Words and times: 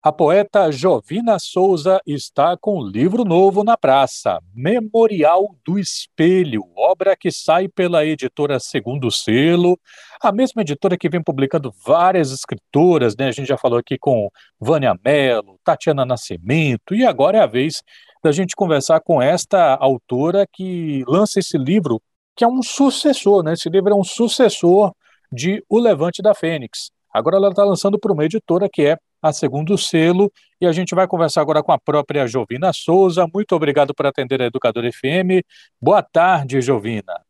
A 0.00 0.12
poeta 0.12 0.70
Jovina 0.70 1.40
Souza 1.40 2.00
está 2.06 2.56
com 2.56 2.78
um 2.78 2.86
livro 2.86 3.24
novo 3.24 3.64
na 3.64 3.76
praça, 3.76 4.38
Memorial 4.54 5.56
do 5.66 5.76
Espelho, 5.76 6.62
obra 6.76 7.16
que 7.16 7.32
sai 7.32 7.66
pela 7.66 8.06
editora 8.06 8.60
Segundo 8.60 9.10
Selo, 9.10 9.76
a 10.22 10.30
mesma 10.30 10.62
editora 10.62 10.96
que 10.96 11.08
vem 11.08 11.20
publicando 11.20 11.74
várias 11.84 12.30
escritoras, 12.30 13.16
né? 13.16 13.26
A 13.26 13.32
gente 13.32 13.48
já 13.48 13.58
falou 13.58 13.76
aqui 13.76 13.98
com 13.98 14.30
Vânia 14.60 14.96
Mello, 15.04 15.58
Tatiana 15.64 16.04
Nascimento, 16.04 16.94
e 16.94 17.04
agora 17.04 17.38
é 17.38 17.40
a 17.40 17.46
vez 17.46 17.82
da 18.22 18.30
gente 18.30 18.54
conversar 18.54 19.00
com 19.00 19.20
esta 19.20 19.74
autora 19.74 20.46
que 20.46 21.02
lança 21.08 21.40
esse 21.40 21.58
livro, 21.58 22.00
que 22.36 22.44
é 22.44 22.48
um 22.48 22.62
sucessor, 22.62 23.42
né? 23.42 23.54
Esse 23.54 23.68
livro 23.68 23.92
é 23.92 23.96
um 23.96 24.04
sucessor 24.04 24.92
de 25.32 25.60
O 25.68 25.76
Levante 25.76 26.22
da 26.22 26.36
Fênix. 26.36 26.92
Agora 27.12 27.36
ela 27.36 27.48
está 27.48 27.64
lançando 27.64 27.98
para 27.98 28.12
uma 28.12 28.24
editora 28.24 28.68
que 28.72 28.82
é 28.82 28.96
a 29.22 29.32
Segundo 29.32 29.76
Selo, 29.76 30.32
e 30.60 30.66
a 30.66 30.72
gente 30.72 30.94
vai 30.94 31.06
conversar 31.06 31.40
agora 31.40 31.62
com 31.62 31.72
a 31.72 31.78
própria 31.78 32.26
Jovina 32.26 32.72
Souza. 32.72 33.26
Muito 33.32 33.54
obrigado 33.54 33.94
por 33.94 34.06
atender 34.06 34.40
a 34.42 34.46
Educador 34.46 34.84
FM. 34.90 35.44
Boa 35.80 36.02
tarde, 36.02 36.60
Jovina. 36.60 37.20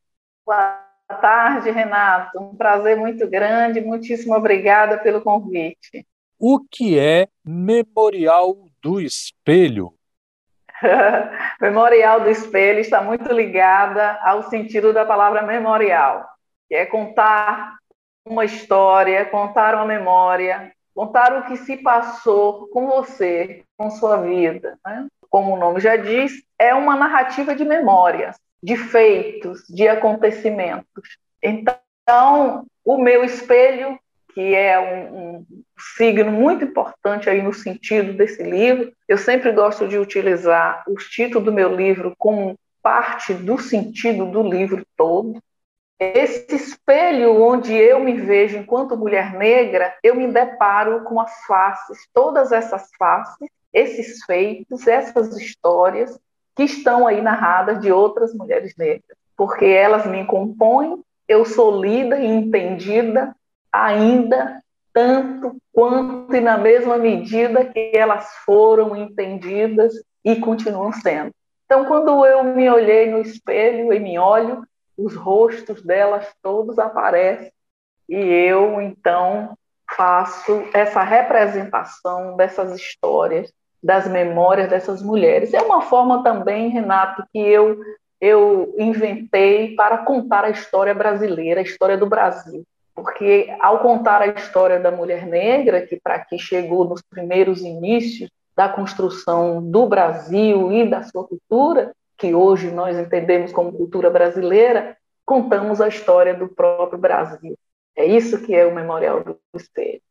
Boa 0.46 0.78
tarde, 1.20 1.70
Renato. 1.70 2.38
Um 2.40 2.56
prazer 2.56 2.96
muito 2.96 3.28
grande. 3.28 3.80
Muitíssimo 3.80 4.34
obrigada 4.34 4.98
pelo 4.98 5.20
convite. 5.20 6.06
O 6.38 6.60
que 6.70 6.98
é 6.98 7.28
Memorial 7.44 8.54
do 8.82 9.00
Espelho? 9.00 9.92
memorial 11.60 12.20
do 12.20 12.30
Espelho 12.30 12.78
está 12.78 13.02
muito 13.02 13.32
ligada 13.32 14.18
ao 14.22 14.44
sentido 14.44 14.92
da 14.92 15.04
palavra 15.04 15.42
memorial, 15.42 16.28
que 16.68 16.74
é 16.74 16.86
contar 16.86 17.76
uma 18.24 18.44
história, 18.44 19.24
contar 19.24 19.74
uma 19.74 19.84
memória, 19.84 20.72
contar 20.98 21.32
o 21.38 21.44
que 21.44 21.56
se 21.58 21.76
passou 21.76 22.66
com 22.70 22.88
você, 22.88 23.62
com 23.76 23.88
sua 23.88 24.16
vida. 24.16 24.76
Né? 24.84 25.06
Como 25.30 25.54
o 25.54 25.56
nome 25.56 25.78
já 25.78 25.96
diz, 25.96 26.42
é 26.58 26.74
uma 26.74 26.96
narrativa 26.96 27.54
de 27.54 27.64
memórias, 27.64 28.34
de 28.60 28.76
feitos, 28.76 29.62
de 29.68 29.86
acontecimentos. 29.86 31.16
Então, 31.40 32.66
o 32.84 32.98
meu 32.98 33.22
espelho, 33.22 33.96
que 34.34 34.56
é 34.56 34.76
um, 34.80 35.36
um 35.36 35.46
signo 35.96 36.32
muito 36.32 36.64
importante 36.64 37.30
aí 37.30 37.40
no 37.40 37.54
sentido 37.54 38.14
desse 38.14 38.42
livro, 38.42 38.92
eu 39.06 39.16
sempre 39.16 39.52
gosto 39.52 39.86
de 39.86 39.96
utilizar 39.96 40.82
o 40.88 40.96
título 40.96 41.44
do 41.44 41.52
meu 41.52 41.76
livro 41.76 42.12
como 42.18 42.58
parte 42.82 43.34
do 43.34 43.56
sentido 43.56 44.26
do 44.26 44.42
livro 44.42 44.84
todo. 44.96 45.40
Esse 45.98 46.54
espelho 46.54 47.42
onde 47.42 47.74
eu 47.74 47.98
me 47.98 48.12
vejo 48.12 48.56
enquanto 48.56 48.96
mulher 48.96 49.34
negra, 49.34 49.94
eu 50.02 50.14
me 50.14 50.28
deparo 50.28 51.02
com 51.02 51.20
as 51.20 51.44
faces, 51.44 52.06
todas 52.14 52.52
essas 52.52 52.88
faces, 52.96 53.48
esses 53.72 54.24
feitos, 54.24 54.86
essas 54.86 55.36
histórias 55.36 56.16
que 56.54 56.62
estão 56.62 57.06
aí 57.06 57.20
narradas 57.20 57.80
de 57.80 57.90
outras 57.90 58.32
mulheres 58.32 58.74
negras, 58.76 59.16
porque 59.36 59.64
elas 59.64 60.06
me 60.06 60.24
compõem, 60.24 61.02
eu 61.26 61.44
sou 61.44 61.80
lida 61.80 62.18
e 62.18 62.26
entendida 62.26 63.34
ainda 63.72 64.62
tanto 64.92 65.56
quanto 65.72 66.34
e 66.34 66.40
na 66.40 66.58
mesma 66.58 66.96
medida 66.96 67.64
que 67.64 67.92
elas 67.94 68.28
foram 68.44 68.96
entendidas 68.96 69.92
e 70.24 70.36
continuam 70.36 70.92
sendo. 70.92 71.32
Então, 71.64 71.84
quando 71.84 72.24
eu 72.24 72.42
me 72.42 72.68
olhei 72.68 73.10
no 73.10 73.20
espelho 73.20 73.92
e 73.92 74.00
me 74.00 74.18
olho, 74.18 74.62
os 74.98 75.14
rostos 75.14 75.82
delas 75.82 76.26
todos 76.42 76.78
aparecem 76.78 77.52
e 78.08 78.16
eu 78.16 78.80
então 78.82 79.56
faço 79.96 80.64
essa 80.74 81.02
representação 81.02 82.36
dessas 82.36 82.74
histórias, 82.74 83.52
das 83.82 84.08
memórias 84.08 84.68
dessas 84.68 85.00
mulheres. 85.02 85.54
É 85.54 85.62
uma 85.62 85.82
forma 85.82 86.22
também, 86.22 86.68
Renato, 86.68 87.22
que 87.32 87.38
eu 87.38 87.78
eu 88.20 88.74
inventei 88.76 89.76
para 89.76 89.98
contar 89.98 90.44
a 90.44 90.50
história 90.50 90.92
brasileira, 90.92 91.60
a 91.60 91.62
história 91.62 91.96
do 91.96 92.06
Brasil. 92.06 92.64
Porque 92.92 93.46
ao 93.60 93.78
contar 93.78 94.20
a 94.20 94.26
história 94.26 94.80
da 94.80 94.90
mulher 94.90 95.24
negra, 95.24 95.86
que 95.86 96.00
para 96.02 96.18
que 96.18 96.36
chegou 96.36 96.84
nos 96.84 97.00
primeiros 97.00 97.60
inícios 97.60 98.28
da 98.56 98.68
construção 98.68 99.62
do 99.62 99.86
Brasil 99.86 100.72
e 100.72 100.84
da 100.84 101.04
sua 101.04 101.22
cultura, 101.22 101.92
que 102.18 102.34
hoje 102.34 102.70
nós 102.70 102.98
entendemos 102.98 103.52
como 103.52 103.72
cultura 103.72 104.10
brasileira, 104.10 104.96
contamos 105.24 105.80
a 105.80 105.88
história 105.88 106.34
do 106.34 106.48
próprio 106.48 106.98
Brasil. 106.98 107.56
É 107.96 108.04
isso 108.04 108.44
que 108.44 108.54
é 108.54 108.66
o 108.66 108.74
Memorial 108.74 109.22
do 109.22 109.38
Espelho. 109.54 110.02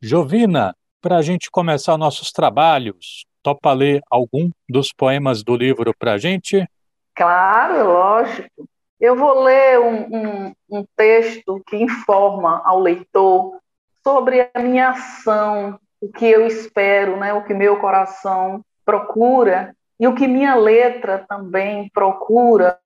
Jovina, 0.00 0.74
para 1.00 1.16
a 1.16 1.22
gente 1.22 1.50
começar 1.50 1.98
nossos 1.98 2.30
trabalhos, 2.30 3.26
topa 3.42 3.72
ler 3.72 4.00
algum 4.10 4.50
dos 4.68 4.92
poemas 4.92 5.42
do 5.42 5.56
livro 5.56 5.92
para 5.98 6.14
a 6.14 6.18
gente? 6.18 6.66
Claro, 7.14 7.84
lógico. 7.84 8.68
Eu 9.00 9.16
vou 9.16 9.42
ler 9.42 9.78
um, 9.78 10.16
um, 10.16 10.54
um 10.70 10.84
texto 10.96 11.62
que 11.66 11.76
informa 11.76 12.62
ao 12.64 12.80
leitor 12.80 13.58
sobre 14.02 14.48
a 14.54 14.60
minha 14.60 14.90
ação, 14.90 15.78
o 16.00 16.08
que 16.08 16.26
eu 16.26 16.46
espero, 16.46 17.16
né, 17.16 17.32
o 17.34 17.44
que 17.44 17.52
meu 17.52 17.78
coração 17.78 18.64
procura 18.84 19.75
e 19.98 20.06
o 20.06 20.14
que 20.14 20.28
minha 20.28 20.54
letra 20.54 21.24
também 21.26 21.88
procura, 21.88 22.78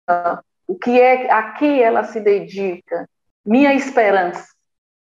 o 0.67 0.77
que 0.77 1.01
é 1.01 1.31
a 1.31 1.53
que 1.53 1.83
ela 1.83 2.05
se 2.05 2.21
dedica, 2.21 3.09
minha 3.45 3.75
esperança. 3.75 4.47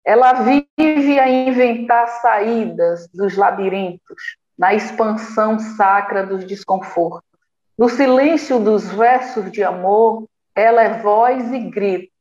Ela 0.03 0.33
vive 0.33 1.19
a 1.19 1.29
inventar 1.29 2.07
saídas 2.21 3.07
dos 3.13 3.37
labirintos, 3.37 4.37
na 4.57 4.73
expansão 4.73 5.59
sacra 5.59 6.25
dos 6.25 6.43
desconfortos. 6.43 7.29
No 7.77 7.87
silêncio 7.87 8.59
dos 8.59 8.89
versos 8.89 9.51
de 9.51 9.63
amor, 9.63 10.27
ela 10.55 10.83
é 10.83 11.01
voz 11.01 11.51
e 11.53 11.59
grito, 11.59 12.11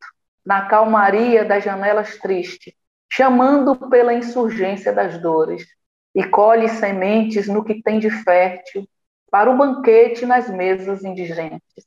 na 0.44 0.66
calmaria 0.66 1.44
das 1.44 1.64
janelas 1.64 2.16
tristes, 2.18 2.74
chamando 3.10 3.74
pela 3.88 4.14
insurgência 4.14 4.92
das 4.92 5.18
dores, 5.20 5.66
e 6.14 6.22
colhe 6.24 6.68
sementes 6.68 7.48
no 7.48 7.64
que 7.64 7.82
tem 7.82 7.98
de 7.98 8.10
fértil 8.10 8.86
para 9.30 9.50
o 9.50 9.56
banquete 9.56 10.24
nas 10.26 10.48
mesas 10.48 11.04
indigentes. 11.04 11.86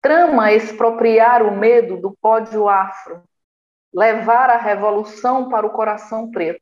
Trama 0.00 0.52
expropriar 0.52 1.42
o 1.42 1.56
medo 1.56 1.96
do 1.96 2.16
pódio 2.20 2.68
afro, 2.68 3.22
levar 3.92 4.50
a 4.50 4.58
revolução 4.58 5.48
para 5.48 5.66
o 5.66 5.70
coração 5.70 6.30
preto, 6.30 6.60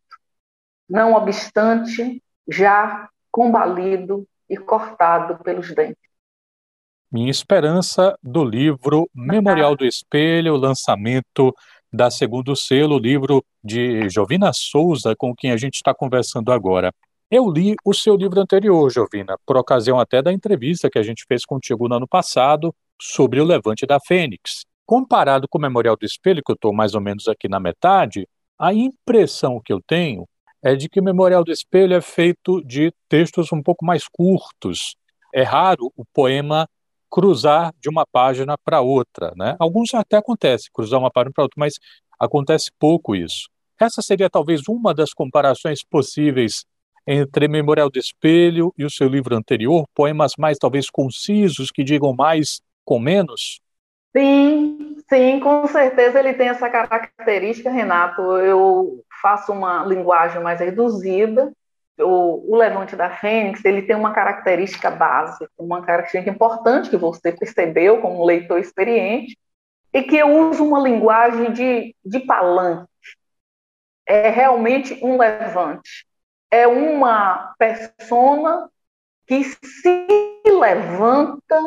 não 0.88 1.14
obstante, 1.14 2.22
já 2.48 3.08
combalido 3.30 4.26
e 4.48 4.56
cortado 4.56 5.42
pelos 5.42 5.74
dentes. 5.74 5.96
Minha 7.10 7.30
esperança 7.30 8.16
do 8.22 8.44
livro 8.44 9.08
Memorial 9.14 9.76
do 9.76 9.84
Espelho, 9.84 10.56
lançamento 10.56 11.54
da 11.92 12.10
Segundo 12.10 12.56
Selo, 12.56 12.98
livro 12.98 13.44
de 13.62 14.08
Jovina 14.08 14.50
Souza, 14.54 15.14
com 15.16 15.34
quem 15.34 15.52
a 15.52 15.56
gente 15.56 15.74
está 15.74 15.94
conversando 15.94 16.50
agora. 16.50 16.92
Eu 17.34 17.50
li 17.50 17.74
o 17.82 17.94
seu 17.94 18.14
livro 18.14 18.38
anterior, 18.42 18.90
Jovina, 18.90 19.38
por 19.46 19.56
ocasião 19.56 19.98
até 19.98 20.20
da 20.20 20.30
entrevista 20.30 20.90
que 20.90 20.98
a 20.98 21.02
gente 21.02 21.24
fez 21.26 21.46
contigo 21.46 21.88
no 21.88 21.94
ano 21.94 22.06
passado 22.06 22.74
sobre 23.00 23.40
o 23.40 23.44
levante 23.44 23.86
da 23.86 23.98
Fênix. 23.98 24.66
Comparado 24.84 25.48
com 25.48 25.56
o 25.56 25.60
Memorial 25.62 25.96
do 25.96 26.04
Espelho, 26.04 26.42
que 26.44 26.52
eu 26.52 26.54
estou 26.54 26.74
mais 26.74 26.94
ou 26.94 27.00
menos 27.00 27.28
aqui 27.28 27.48
na 27.48 27.58
metade, 27.58 28.28
a 28.58 28.74
impressão 28.74 29.62
que 29.64 29.72
eu 29.72 29.80
tenho 29.80 30.28
é 30.62 30.76
de 30.76 30.90
que 30.90 31.00
o 31.00 31.02
Memorial 31.02 31.42
do 31.42 31.50
Espelho 31.50 31.94
é 31.94 32.02
feito 32.02 32.62
de 32.66 32.92
textos 33.08 33.50
um 33.50 33.62
pouco 33.62 33.82
mais 33.82 34.06
curtos. 34.06 34.94
É 35.32 35.42
raro 35.42 35.90
o 35.96 36.04
poema 36.12 36.68
cruzar 37.10 37.72
de 37.80 37.88
uma 37.88 38.04
página 38.04 38.58
para 38.62 38.82
outra, 38.82 39.32
né? 39.38 39.56
Alguns 39.58 39.94
até 39.94 40.18
acontece 40.18 40.68
cruzar 40.70 41.00
uma 41.00 41.10
página 41.10 41.32
para 41.34 41.44
outra, 41.44 41.56
mas 41.58 41.76
acontece 42.20 42.70
pouco 42.78 43.16
isso. 43.16 43.48
Essa 43.80 44.02
seria 44.02 44.28
talvez 44.28 44.68
uma 44.68 44.92
das 44.92 45.14
comparações 45.14 45.82
possíveis 45.82 46.66
entre 47.06 47.48
Memorial 47.48 47.90
do 47.90 47.98
Espelho 47.98 48.72
e 48.76 48.84
o 48.84 48.90
seu 48.90 49.08
livro 49.08 49.36
anterior, 49.36 49.86
poemas 49.94 50.32
mais 50.38 50.58
talvez 50.58 50.88
concisos, 50.88 51.70
que 51.70 51.82
digam 51.82 52.14
mais 52.14 52.60
com 52.84 52.98
menos? 52.98 53.60
Sim, 54.16 54.96
sim, 55.08 55.40
com 55.40 55.66
certeza 55.66 56.18
ele 56.18 56.34
tem 56.34 56.48
essa 56.48 56.68
característica, 56.68 57.70
Renato. 57.70 58.22
Eu 58.38 59.02
faço 59.20 59.52
uma 59.52 59.84
linguagem 59.84 60.42
mais 60.42 60.60
reduzida. 60.60 61.52
O, 61.98 62.52
o 62.52 62.56
Levante 62.56 62.96
da 62.96 63.10
Fênix 63.10 63.64
ele 63.64 63.82
tem 63.82 63.96
uma 63.96 64.12
característica 64.12 64.90
básica, 64.90 65.48
uma 65.58 65.82
característica 65.82 66.34
importante 66.34 66.90
que 66.90 66.96
você 66.96 67.32
percebeu 67.32 68.00
como 68.00 68.24
leitor 68.24 68.58
experiente, 68.58 69.36
e 69.92 70.02
que 70.02 70.16
eu 70.16 70.48
uso 70.48 70.64
uma 70.64 70.80
linguagem 70.80 71.52
de, 71.52 71.94
de 72.04 72.20
palanque. 72.20 72.88
É 74.06 74.30
realmente 74.30 74.98
um 75.02 75.18
levante 75.18 76.06
é 76.52 76.66
uma 76.66 77.54
persona 77.58 78.68
que 79.26 79.42
se 79.42 80.06
levanta, 80.44 81.58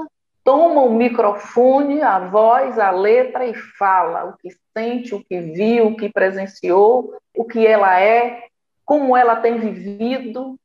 toma 0.44 0.82
o 0.82 0.94
microfone, 0.94 2.04
a 2.04 2.20
voz, 2.20 2.78
a 2.78 2.92
letra 2.92 3.48
e 3.48 3.56
fala 3.56 4.26
o 4.26 4.38
que 4.38 4.56
sente, 4.78 5.16
o 5.16 5.24
que 5.24 5.42
viu, 5.42 5.88
o 5.88 5.98
que 5.98 6.08
presenciou, 6.08 7.16
o 7.36 7.44
que 7.44 7.66
ela 7.66 8.00
é, 8.00 8.44
como 8.86 9.18
ela 9.18 9.38
tem 9.38 9.58
vivido, 9.58 10.56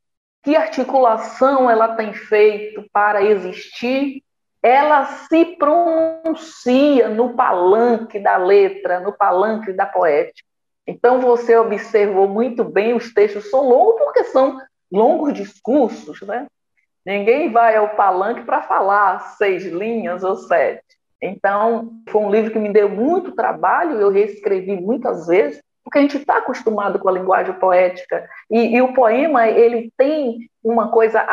que 0.43 0.55
articulação 0.55 1.71
ela 1.71 1.97
tem 1.97 2.13
feito 2.13 2.85
para 2.93 3.23
existir, 3.23 4.23
ela 4.63 5.07
se 5.07 5.57
pronuncia 5.57 7.09
no 7.09 7.35
palanque 7.35 8.19
da 8.19 8.37
letra, 8.37 9.01
no 9.01 9.15
palanque 9.15 9.73
da 9.73 9.87
poética. 9.87 10.50
Então 10.91 11.21
você 11.21 11.57
observou 11.57 12.27
muito 12.27 12.65
bem, 12.65 12.95
os 12.95 13.15
textos 13.15 13.49
são 13.49 13.69
longos 13.69 13.95
porque 14.03 14.25
são 14.25 14.61
longos 14.91 15.33
discursos, 15.33 16.21
né? 16.23 16.49
Ninguém 17.07 17.53
vai 17.53 17.77
ao 17.77 17.91
palanque 17.91 18.43
para 18.43 18.63
falar 18.63 19.21
seis 19.37 19.65
linhas 19.65 20.25
ou 20.25 20.35
sete. 20.35 20.83
Então, 21.23 21.93
foi 22.09 22.23
um 22.23 22.31
livro 22.31 22.51
que 22.51 22.59
me 22.59 22.73
deu 22.73 22.89
muito 22.89 23.37
trabalho, 23.37 24.01
eu 24.01 24.11
reescrevi 24.11 24.81
muitas 24.81 25.29
vezes, 25.29 25.63
porque 25.85 25.99
a 25.99 26.03
gente 26.03 26.17
está 26.17 26.39
acostumado 26.39 26.99
com 26.99 27.09
a 27.09 27.13
linguagem 27.13 27.55
poética 27.55 28.29
e, 28.51 28.75
e, 28.77 28.83
o 28.83 28.93
poema 28.93 29.49
ele 29.49 29.93
tem 29.97 30.51
uma 30.63 30.91
coisa 30.91 31.25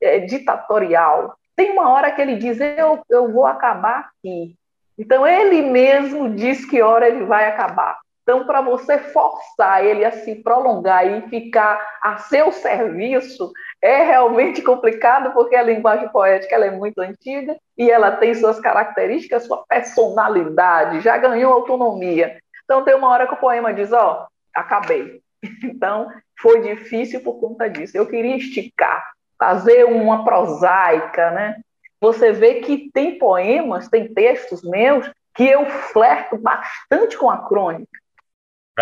é, 0.00 0.20
ditatorial. 0.20 1.34
Tem 1.54 1.70
uma 1.70 1.90
hora 1.90 2.10
que 2.10 2.22
ele 2.22 2.36
diz 2.36 2.58
eu, 2.60 3.02
eu 3.10 3.30
vou 3.30 3.44
acabar 3.44 4.08
aqui. 4.08 4.56
Então 4.98 5.26
ele 5.26 5.62
mesmo 5.62 6.30
diz 6.30 6.64
que 6.64 6.80
hora 6.80 7.06
ele 7.06 7.24
vai 7.24 7.46
acabar. 7.46 7.98
Então, 8.22 8.46
para 8.46 8.60
você 8.60 8.98
forçar 8.98 9.84
ele 9.84 10.04
a 10.04 10.12
se 10.12 10.36
prolongar 10.36 11.06
e 11.06 11.28
ficar 11.28 11.80
a 12.00 12.18
seu 12.18 12.52
serviço, 12.52 13.52
é 13.82 14.04
realmente 14.04 14.62
complicado, 14.62 15.32
porque 15.32 15.56
a 15.56 15.62
linguagem 15.62 16.08
poética 16.08 16.54
é 16.54 16.70
muito 16.70 17.00
antiga 17.00 17.56
e 17.76 17.90
ela 17.90 18.12
tem 18.12 18.32
suas 18.34 18.60
características, 18.60 19.44
sua 19.44 19.64
personalidade, 19.66 21.00
já 21.00 21.18
ganhou 21.18 21.52
autonomia. 21.52 22.38
Então, 22.64 22.84
tem 22.84 22.94
uma 22.94 23.08
hora 23.08 23.26
que 23.26 23.34
o 23.34 23.38
poema 23.38 23.74
diz: 23.74 23.92
Ó, 23.92 24.22
oh, 24.22 24.26
acabei. 24.54 25.20
Então, 25.64 26.08
foi 26.40 26.60
difícil 26.60 27.20
por 27.20 27.40
conta 27.40 27.68
disso. 27.68 27.96
Eu 27.96 28.06
queria 28.06 28.36
esticar, 28.36 29.04
fazer 29.36 29.84
uma 29.84 30.24
prosaica, 30.24 31.32
né? 31.32 31.60
Você 32.00 32.32
vê 32.32 32.56
que 32.56 32.90
tem 32.92 33.18
poemas, 33.18 33.88
tem 33.88 34.12
textos 34.12 34.62
meus 34.62 35.10
que 35.34 35.44
eu 35.44 35.66
flerto 35.66 36.36
bastante 36.36 37.16
com 37.16 37.30
a 37.30 37.48
crônica. 37.48 38.01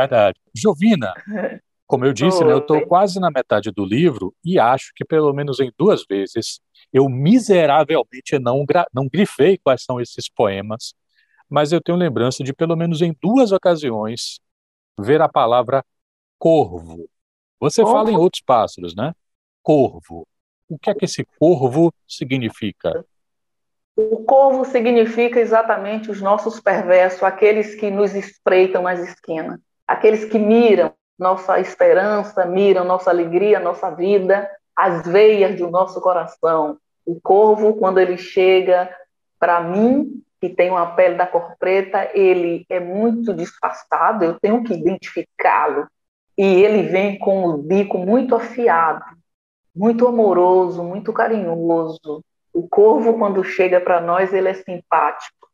Verdade. 0.01 0.41
Jovina, 0.55 1.15
como 1.91 2.05
eu 2.05 2.13
disse, 2.13 2.45
né, 2.45 2.53
eu 2.53 2.59
estou 2.59 2.87
quase 2.87 3.19
na 3.19 3.33
metade 3.33 3.73
do 3.73 3.85
livro 3.85 4.33
e 4.45 4.61
acho 4.61 4.93
que 4.95 5.05
pelo 5.05 5.33
menos 5.33 5.59
em 5.59 5.73
duas 5.77 6.05
vezes 6.09 6.61
eu 6.93 7.09
miseravelmente 7.09 8.39
não, 8.39 8.65
não 8.95 9.09
grifei 9.09 9.59
quais 9.59 9.83
são 9.83 10.01
esses 10.01 10.29
poemas, 10.29 10.95
mas 11.49 11.73
eu 11.73 11.81
tenho 11.81 11.99
lembrança 11.99 12.45
de 12.45 12.53
pelo 12.53 12.77
menos 12.77 13.03
em 13.03 13.13
duas 13.21 13.51
ocasiões 13.51 14.39
ver 14.97 15.21
a 15.21 15.29
palavra 15.29 15.85
corvo. 16.39 17.09
Você 17.59 17.83
fala 17.83 18.11
em 18.13 18.17
outros 18.17 18.41
pássaros, 18.41 18.95
né? 18.95 19.13
Corvo. 19.61 20.27
O 20.69 20.79
que 20.79 20.91
é 20.91 20.95
que 20.95 21.07
esse 21.07 21.27
corvo 21.41 21.93
significa? 22.07 23.05
O 23.97 24.25
corvo 24.25 24.65
significa 24.65 25.41
exatamente 25.41 26.09
os 26.09 26.21
nossos 26.23 26.61
perversos, 26.61 27.23
aqueles 27.25 27.75
que 27.75 27.91
nos 27.91 28.15
espreitam 28.15 28.83
nas 28.83 29.01
esquinas 29.01 29.59
aqueles 29.91 30.25
que 30.25 30.39
miram 30.39 30.93
nossa 31.19 31.59
esperança, 31.59 32.47
miram 32.47 32.85
nossa 32.85 33.11
alegria, 33.11 33.59
nossa 33.59 33.91
vida, 33.91 34.49
as 34.75 35.05
veias 35.05 35.59
do 35.59 35.69
nosso 35.69 36.01
coração. 36.01 36.79
O 37.05 37.21
corvo, 37.21 37.75
quando 37.75 37.99
ele 37.99 38.17
chega 38.17 38.89
para 39.37 39.61
mim, 39.61 40.23
que 40.41 40.49
tem 40.49 40.71
uma 40.71 40.95
pele 40.95 41.17
da 41.17 41.27
cor 41.27 41.57
preta, 41.59 42.09
ele 42.15 42.65
é 42.71 42.79
muito 42.79 43.35
disfarçado, 43.35 44.25
eu 44.25 44.39
tenho 44.39 44.63
que 44.63 44.75
identificá-lo. 44.75 45.89
E 46.39 46.45
ele 46.45 46.85
vem 46.85 47.19
com 47.19 47.45
o 47.47 47.59
bico 47.59 47.99
muito 47.99 48.37
afiado, 48.37 49.05
muito 49.75 50.07
amoroso, 50.07 50.85
muito 50.85 51.13
carinhoso. 51.13 52.25
O 52.55 52.69
corvo, 52.69 53.19
quando 53.19 53.43
chega 53.43 53.81
para 53.81 54.01
nós, 54.01 54.33
ele 54.33 54.49
é 54.49 54.55
simpático. 54.55 55.49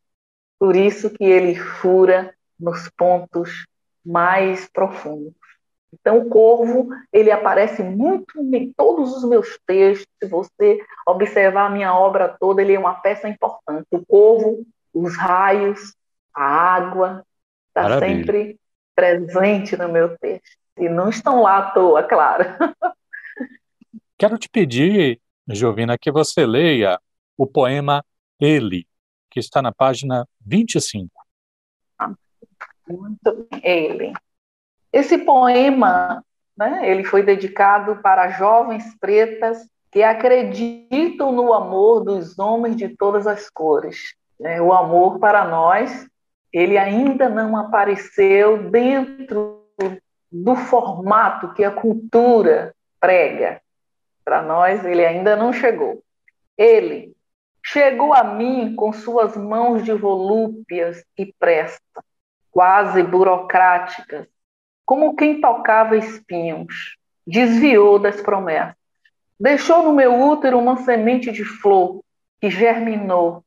Por 0.58 0.76
isso 0.76 1.08
que 1.08 1.24
ele 1.24 1.56
fura 1.56 2.34
nos 2.60 2.90
pontos 2.90 3.64
mais 4.06 4.68
profundos. 4.68 5.34
Então, 5.92 6.18
o 6.18 6.28
corvo, 6.28 6.88
ele 7.12 7.30
aparece 7.30 7.82
muito 7.82 8.38
em 8.54 8.72
todos 8.72 9.16
os 9.16 9.24
meus 9.28 9.58
textos. 9.66 10.06
Se 10.22 10.28
você 10.28 10.78
observar 11.06 11.66
a 11.66 11.70
minha 11.70 11.94
obra 11.94 12.28
toda, 12.28 12.62
ele 12.62 12.74
é 12.74 12.78
uma 12.78 12.94
peça 12.94 13.28
importante. 13.28 13.86
O 13.90 14.04
corvo, 14.04 14.64
os 14.92 15.16
raios, 15.16 15.94
a 16.34 16.44
água, 16.44 17.24
está 17.68 17.98
sempre 17.98 18.58
presente 18.94 19.76
no 19.76 19.88
meu 19.88 20.16
texto. 20.18 20.56
E 20.78 20.88
não 20.88 21.08
estão 21.08 21.42
lá 21.42 21.58
à 21.58 21.70
toa, 21.70 22.02
claro. 22.02 22.44
Quero 24.18 24.38
te 24.38 24.48
pedir, 24.48 25.20
Jovina, 25.48 25.98
que 25.98 26.10
você 26.10 26.46
leia 26.46 26.98
o 27.36 27.46
poema 27.46 28.04
Ele, 28.40 28.86
que 29.30 29.38
está 29.40 29.60
na 29.60 29.72
página 29.72 30.26
25. 30.40 31.15
Muito 32.88 33.46
ele. 33.62 34.12
Esse 34.92 35.18
poema, 35.18 36.24
né, 36.56 36.88
ele 36.88 37.04
foi 37.04 37.22
dedicado 37.22 37.96
para 37.96 38.30
jovens 38.30 38.84
pretas 38.98 39.68
que 39.90 40.02
acreditam 40.02 41.32
no 41.32 41.52
amor 41.52 42.04
dos 42.04 42.38
homens 42.38 42.76
de 42.76 42.88
todas 42.88 43.26
as 43.26 43.48
cores. 43.50 44.14
É, 44.40 44.60
o 44.60 44.72
amor 44.72 45.18
para 45.18 45.46
nós, 45.46 46.06
ele 46.52 46.76
ainda 46.76 47.28
não 47.28 47.56
apareceu 47.56 48.70
dentro 48.70 49.64
do 50.30 50.54
formato 50.56 51.54
que 51.54 51.64
a 51.64 51.70
cultura 51.70 52.74
prega. 53.00 53.60
Para 54.24 54.42
nós, 54.42 54.84
ele 54.84 55.04
ainda 55.04 55.36
não 55.36 55.52
chegou. 55.52 56.02
Ele 56.58 57.14
chegou 57.64 58.12
a 58.12 58.22
mim 58.22 58.74
com 58.74 58.92
suas 58.92 59.36
mãos 59.36 59.84
de 59.84 59.92
volúpias 59.92 61.04
e 61.18 61.32
presta, 61.38 62.04
quase 62.56 63.02
burocráticas, 63.02 64.26
como 64.82 65.14
quem 65.14 65.42
tocava 65.42 65.94
espinhos, 65.94 66.96
desviou 67.26 67.98
das 67.98 68.22
promessas. 68.22 68.74
Deixou 69.38 69.82
no 69.82 69.92
meu 69.92 70.18
útero 70.18 70.58
uma 70.58 70.78
semente 70.78 71.30
de 71.30 71.44
flor 71.44 72.00
que 72.40 72.48
germinou, 72.48 73.44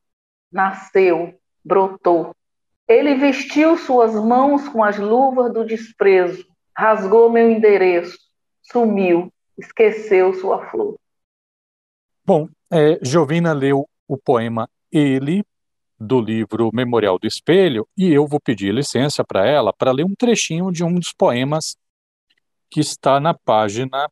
nasceu, 0.52 1.34
brotou. 1.64 2.36
Ele 2.86 3.16
vestiu 3.16 3.76
suas 3.76 4.14
mãos 4.14 4.68
com 4.68 4.84
as 4.84 4.96
luvas 4.96 5.52
do 5.52 5.64
desprezo, 5.64 6.46
rasgou 6.72 7.32
meu 7.32 7.50
endereço, 7.50 8.16
sumiu, 8.62 9.32
esqueceu 9.58 10.34
sua 10.34 10.68
flor. 10.68 10.94
Bom, 12.24 12.48
é, 12.70 12.96
Jovina 13.02 13.52
leu 13.52 13.88
o 14.06 14.16
poema 14.16 14.70
Ele, 14.92 15.44
do 16.00 16.18
livro 16.18 16.70
Memorial 16.72 17.18
do 17.18 17.26
Espelho 17.26 17.86
e 17.94 18.10
eu 18.10 18.26
vou 18.26 18.40
pedir 18.40 18.72
licença 18.72 19.22
para 19.22 19.46
ela 19.46 19.70
para 19.70 19.92
ler 19.92 20.04
um 20.04 20.14
trechinho 20.14 20.72
de 20.72 20.82
um 20.82 20.94
dos 20.94 21.12
poemas 21.12 21.76
que 22.70 22.80
está 22.80 23.20
na 23.20 23.34
página 23.34 24.10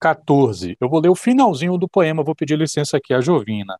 14. 0.00 0.76
Eu 0.80 0.88
vou 0.88 1.00
ler 1.00 1.10
o 1.10 1.14
finalzinho 1.14 1.78
do 1.78 1.88
poema, 1.88 2.24
vou 2.24 2.34
pedir 2.34 2.58
licença 2.58 2.96
aqui 2.96 3.14
à 3.14 3.20
Jovina. 3.20 3.78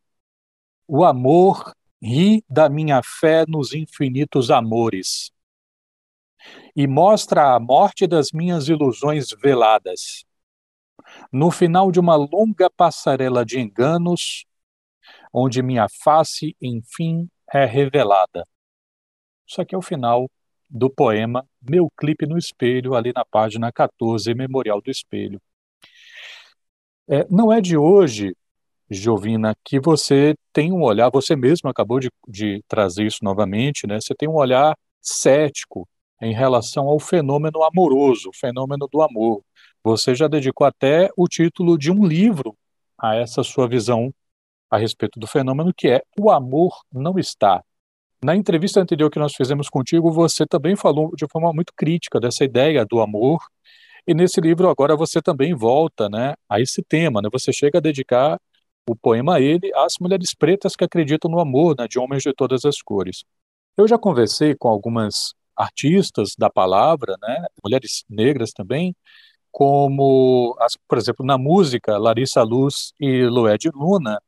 O 0.86 1.04
amor 1.04 1.74
ri 2.00 2.44
da 2.48 2.68
minha 2.68 3.02
fé 3.02 3.44
nos 3.48 3.74
infinitos 3.74 4.50
amores 4.50 5.32
e 6.76 6.86
mostra 6.86 7.54
a 7.54 7.60
morte 7.60 8.06
das 8.06 8.28
minhas 8.32 8.68
ilusões 8.68 9.30
veladas. 9.42 10.24
No 11.32 11.50
final 11.50 11.90
de 11.90 11.98
uma 11.98 12.14
longa 12.14 12.70
passarela 12.70 13.44
de 13.44 13.58
enganos, 13.58 14.46
onde 15.32 15.62
minha 15.62 15.86
face, 16.02 16.56
enfim, 16.60 17.28
é 17.52 17.64
revelada. 17.64 18.44
Isso 19.46 19.60
aqui 19.60 19.74
é 19.74 19.78
o 19.78 19.82
final 19.82 20.30
do 20.68 20.88
poema 20.88 21.44
Meu 21.60 21.90
Clipe 21.98 22.26
no 22.26 22.38
Espelho, 22.38 22.94
ali 22.94 23.12
na 23.12 23.24
página 23.24 23.72
14, 23.72 24.32
Memorial 24.34 24.80
do 24.80 24.90
Espelho. 24.90 25.40
É, 27.08 27.26
não 27.28 27.52
é 27.52 27.60
de 27.60 27.76
hoje, 27.76 28.36
Jovina, 28.88 29.56
que 29.64 29.80
você 29.80 30.36
tem 30.52 30.72
um 30.72 30.82
olhar, 30.82 31.10
você 31.10 31.34
mesmo 31.34 31.68
acabou 31.68 31.98
de, 31.98 32.08
de 32.28 32.62
trazer 32.68 33.04
isso 33.04 33.18
novamente, 33.22 33.86
né? 33.86 34.00
Você 34.00 34.14
tem 34.14 34.28
um 34.28 34.36
olhar 34.36 34.76
cético 35.00 35.88
em 36.22 36.32
relação 36.32 36.86
ao 36.86 37.00
fenômeno 37.00 37.64
amoroso, 37.64 38.28
o 38.28 38.36
fenômeno 38.36 38.86
do 38.86 39.02
amor. 39.02 39.42
Você 39.82 40.14
já 40.14 40.28
dedicou 40.28 40.66
até 40.66 41.10
o 41.16 41.26
título 41.26 41.78
de 41.78 41.90
um 41.90 42.04
livro 42.06 42.56
a 42.98 43.16
essa 43.16 43.42
sua 43.42 43.66
visão 43.66 44.12
a 44.70 44.78
respeito 44.78 45.18
do 45.18 45.26
fenômeno, 45.26 45.74
que 45.76 45.88
é 45.88 46.02
o 46.18 46.30
amor 46.30 46.72
não 46.92 47.18
está. 47.18 47.62
Na 48.22 48.36
entrevista 48.36 48.80
anterior 48.80 49.10
que 49.10 49.18
nós 49.18 49.34
fizemos 49.34 49.68
contigo, 49.68 50.12
você 50.12 50.46
também 50.46 50.76
falou 50.76 51.10
de 51.16 51.26
forma 51.26 51.52
muito 51.52 51.72
crítica 51.74 52.20
dessa 52.20 52.44
ideia 52.44 52.84
do 52.84 53.00
amor, 53.00 53.40
e 54.06 54.14
nesse 54.14 54.40
livro 54.40 54.68
agora 54.68 54.96
você 54.96 55.20
também 55.20 55.54
volta 55.54 56.08
né, 56.08 56.34
a 56.48 56.60
esse 56.60 56.82
tema, 56.82 57.20
né? 57.22 57.28
você 57.32 57.52
chega 57.52 57.78
a 57.78 57.80
dedicar 57.80 58.38
o 58.88 58.96
poema 58.96 59.36
a 59.36 59.40
ele 59.40 59.70
às 59.74 59.94
mulheres 60.00 60.34
pretas 60.34 60.74
que 60.76 60.84
acreditam 60.84 61.30
no 61.30 61.40
amor, 61.40 61.76
né, 61.78 61.86
de 61.88 61.98
homens 61.98 62.22
de 62.22 62.32
todas 62.32 62.64
as 62.64 62.82
cores. 62.82 63.24
Eu 63.76 63.86
já 63.86 63.98
conversei 63.98 64.54
com 64.54 64.68
algumas 64.68 65.32
artistas 65.56 66.34
da 66.36 66.50
palavra, 66.50 67.16
né, 67.22 67.46
mulheres 67.62 68.04
negras 68.08 68.52
também, 68.52 68.94
como, 69.50 70.56
as, 70.60 70.76
por 70.88 70.98
exemplo, 70.98 71.24
na 71.24 71.38
música, 71.38 71.98
Larissa 71.98 72.42
Luz 72.42 72.92
e 72.98 73.24
Lued 73.24 73.70
Luna, 73.74 74.20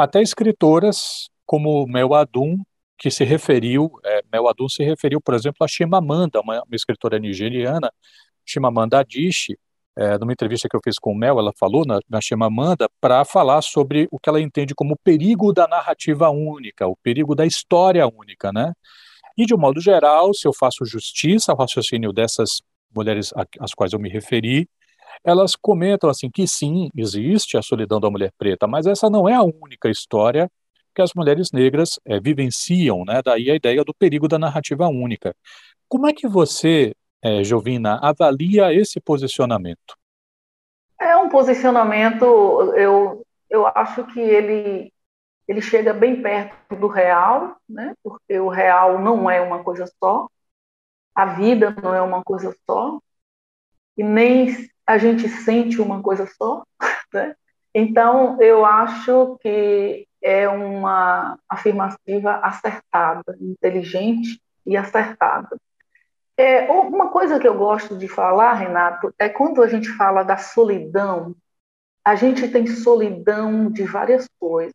até 0.00 0.20
escritoras 0.20 1.28
como 1.46 1.86
Mel 1.86 2.14
Adum, 2.14 2.58
que 2.98 3.10
se 3.10 3.24
referiu, 3.24 3.90
é, 4.04 4.22
Mel 4.32 4.48
Adum 4.48 4.68
se 4.68 4.84
referiu, 4.84 5.20
por 5.20 5.34
exemplo, 5.34 5.64
a 5.64 5.68
Chimamanda, 5.68 6.40
uma, 6.40 6.62
uma 6.62 6.76
escritora 6.76 7.18
nigeriana, 7.18 7.90
Chimamanda 8.44 9.00
Adichie, 9.00 9.58
é, 9.96 10.18
numa 10.18 10.32
entrevista 10.32 10.68
que 10.68 10.76
eu 10.76 10.80
fiz 10.82 10.98
com 10.98 11.12
o 11.12 11.16
Mel, 11.16 11.38
ela 11.38 11.52
falou 11.58 11.84
na, 11.84 11.98
na 12.08 12.20
Chimamanda 12.20 12.88
para 13.00 13.24
falar 13.24 13.62
sobre 13.62 14.06
o 14.10 14.18
que 14.18 14.28
ela 14.28 14.40
entende 14.40 14.74
como 14.74 14.94
o 14.94 14.98
perigo 15.02 15.52
da 15.52 15.66
narrativa 15.66 16.30
única, 16.30 16.86
o 16.86 16.96
perigo 16.96 17.34
da 17.34 17.44
história 17.44 18.06
única, 18.06 18.52
né? 18.52 18.72
E 19.36 19.46
de 19.46 19.54
um 19.54 19.58
modo 19.58 19.80
geral, 19.80 20.32
se 20.34 20.46
eu 20.46 20.52
faço 20.52 20.84
justiça 20.84 21.52
ao 21.52 21.58
raciocínio 21.58 22.12
dessas 22.12 22.60
mulheres 22.94 23.32
às 23.58 23.72
quais 23.72 23.92
eu 23.92 23.98
me 23.98 24.08
referi, 24.08 24.68
elas 25.24 25.56
comentam 25.56 26.08
assim 26.08 26.30
que 26.30 26.46
sim, 26.46 26.90
existe 26.96 27.56
a 27.56 27.62
solidão 27.62 28.00
da 28.00 28.10
mulher 28.10 28.32
preta, 28.38 28.66
mas 28.66 28.86
essa 28.86 29.10
não 29.10 29.28
é 29.28 29.34
a 29.34 29.42
única 29.42 29.88
história 29.88 30.50
que 30.94 31.02
as 31.02 31.14
mulheres 31.14 31.52
negras 31.52 32.00
é, 32.04 32.18
vivenciam, 32.20 33.04
né? 33.04 33.22
Daí 33.22 33.50
a 33.50 33.54
ideia 33.54 33.84
do 33.84 33.94
perigo 33.94 34.26
da 34.26 34.38
narrativa 34.38 34.88
única. 34.88 35.34
Como 35.88 36.08
é 36.08 36.12
que 36.12 36.28
você, 36.28 36.94
é, 37.22 37.44
Jovina, 37.44 37.98
avalia 38.02 38.72
esse 38.72 39.00
posicionamento? 39.00 39.96
É 41.00 41.16
um 41.16 41.28
posicionamento, 41.28 42.24
eu, 42.76 43.24
eu 43.48 43.66
acho 43.68 44.04
que 44.08 44.20
ele, 44.20 44.92
ele 45.48 45.62
chega 45.62 45.94
bem 45.94 46.20
perto 46.20 46.76
do 46.76 46.88
real, 46.88 47.56
né? 47.68 47.94
porque 48.02 48.38
o 48.38 48.48
real 48.48 48.98
não 48.98 49.30
é 49.30 49.40
uma 49.40 49.64
coisa 49.64 49.90
só, 49.98 50.28
a 51.14 51.26
vida 51.26 51.74
não 51.82 51.94
é 51.94 52.02
uma 52.02 52.22
coisa 52.22 52.54
só, 52.66 53.00
e 53.96 54.02
nem 54.02 54.54
a 54.90 54.98
gente 54.98 55.28
sente 55.28 55.80
uma 55.80 56.02
coisa 56.02 56.26
só. 56.26 56.64
Né? 57.12 57.34
Então, 57.74 58.40
eu 58.40 58.64
acho 58.64 59.36
que 59.40 60.06
é 60.22 60.48
uma 60.48 61.36
afirmativa 61.48 62.36
acertada, 62.36 63.36
inteligente 63.40 64.40
e 64.64 64.76
acertada. 64.76 65.56
É, 66.36 66.70
uma 66.70 67.08
coisa 67.10 67.40
que 67.40 67.48
eu 67.48 67.58
gosto 67.58 67.98
de 67.98 68.06
falar, 68.06 68.52
Renato, 68.52 69.12
é 69.18 69.28
quando 69.28 69.60
a 69.60 69.66
gente 69.66 69.88
fala 69.88 70.22
da 70.22 70.36
solidão, 70.36 71.34
a 72.04 72.14
gente 72.14 72.46
tem 72.46 72.64
solidão 72.68 73.68
de 73.68 73.82
várias 73.82 74.28
coisas. 74.38 74.74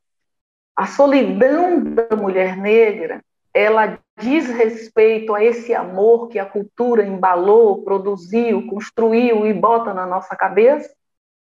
A 0.75 0.85
solidão 0.85 1.81
da 1.81 2.17
mulher 2.17 2.57
negra, 2.57 3.21
ela 3.55 3.97
diz 4.19 4.49
respeito 4.49 5.33
a 5.33 5.41
esse 5.41 5.73
amor 5.73 6.27
que 6.27 6.37
a 6.37 6.45
cultura 6.45 7.05
embalou, 7.07 7.83
produziu, 7.83 8.67
construiu 8.67 9.47
e 9.47 9.53
bota 9.53 9.93
na 9.93 10.05
nossa 10.05 10.35
cabeça, 10.35 10.93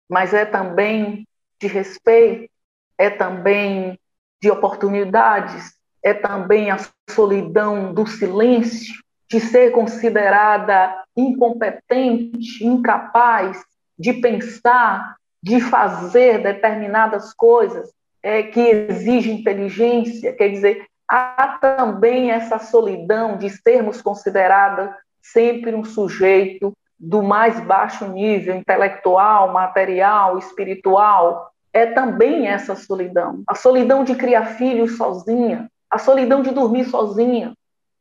mas 0.10 0.34
é 0.34 0.44
também 0.44 1.26
de 1.58 1.68
respeito, 1.68 2.52
é 2.98 3.10
também 3.10 3.98
de 4.42 4.52
oportunidades, 4.52 5.74
é 6.04 6.14
também 6.14 6.70
a 6.70 6.80
solidão 7.10 7.94
do 7.94 8.06
silêncio, 8.06 8.94
de 9.30 9.40
ser 9.40 9.72
considerada 9.72 10.94
incompetente, 11.16 12.62
incapaz 12.62 13.64
de 13.98 14.12
pensar, 14.12 15.16
de 15.42 15.62
fazer 15.62 16.44
determinadas 16.44 17.34
coisas 17.34 17.90
é, 18.22 18.44
que 18.44 18.60
exigem 18.60 19.40
inteligência, 19.40 20.34
quer 20.34 20.50
dizer, 20.50 20.91
há 21.12 21.58
também 21.60 22.32
essa 22.32 22.58
solidão 22.58 23.36
de 23.36 23.50
sermos 23.50 24.02
consideradas 24.02 24.92
sempre 25.22 25.76
um 25.76 25.84
sujeito 25.84 26.72
do 26.98 27.22
mais 27.22 27.60
baixo 27.60 28.08
nível 28.08 28.56
intelectual, 28.56 29.52
material, 29.52 30.38
espiritual, 30.38 31.52
é 31.74 31.88
também 31.88 32.48
essa 32.48 32.76
solidão. 32.76 33.44
A 33.46 33.56
solidão 33.56 34.06
de 34.06 34.16
criar 34.16 34.56
filhos 34.56 34.96
sozinha, 34.96 35.70
a 35.90 35.98
solidão 35.98 36.42
de 36.42 36.52
dormir 36.52 36.86
sozinha, 36.86 37.54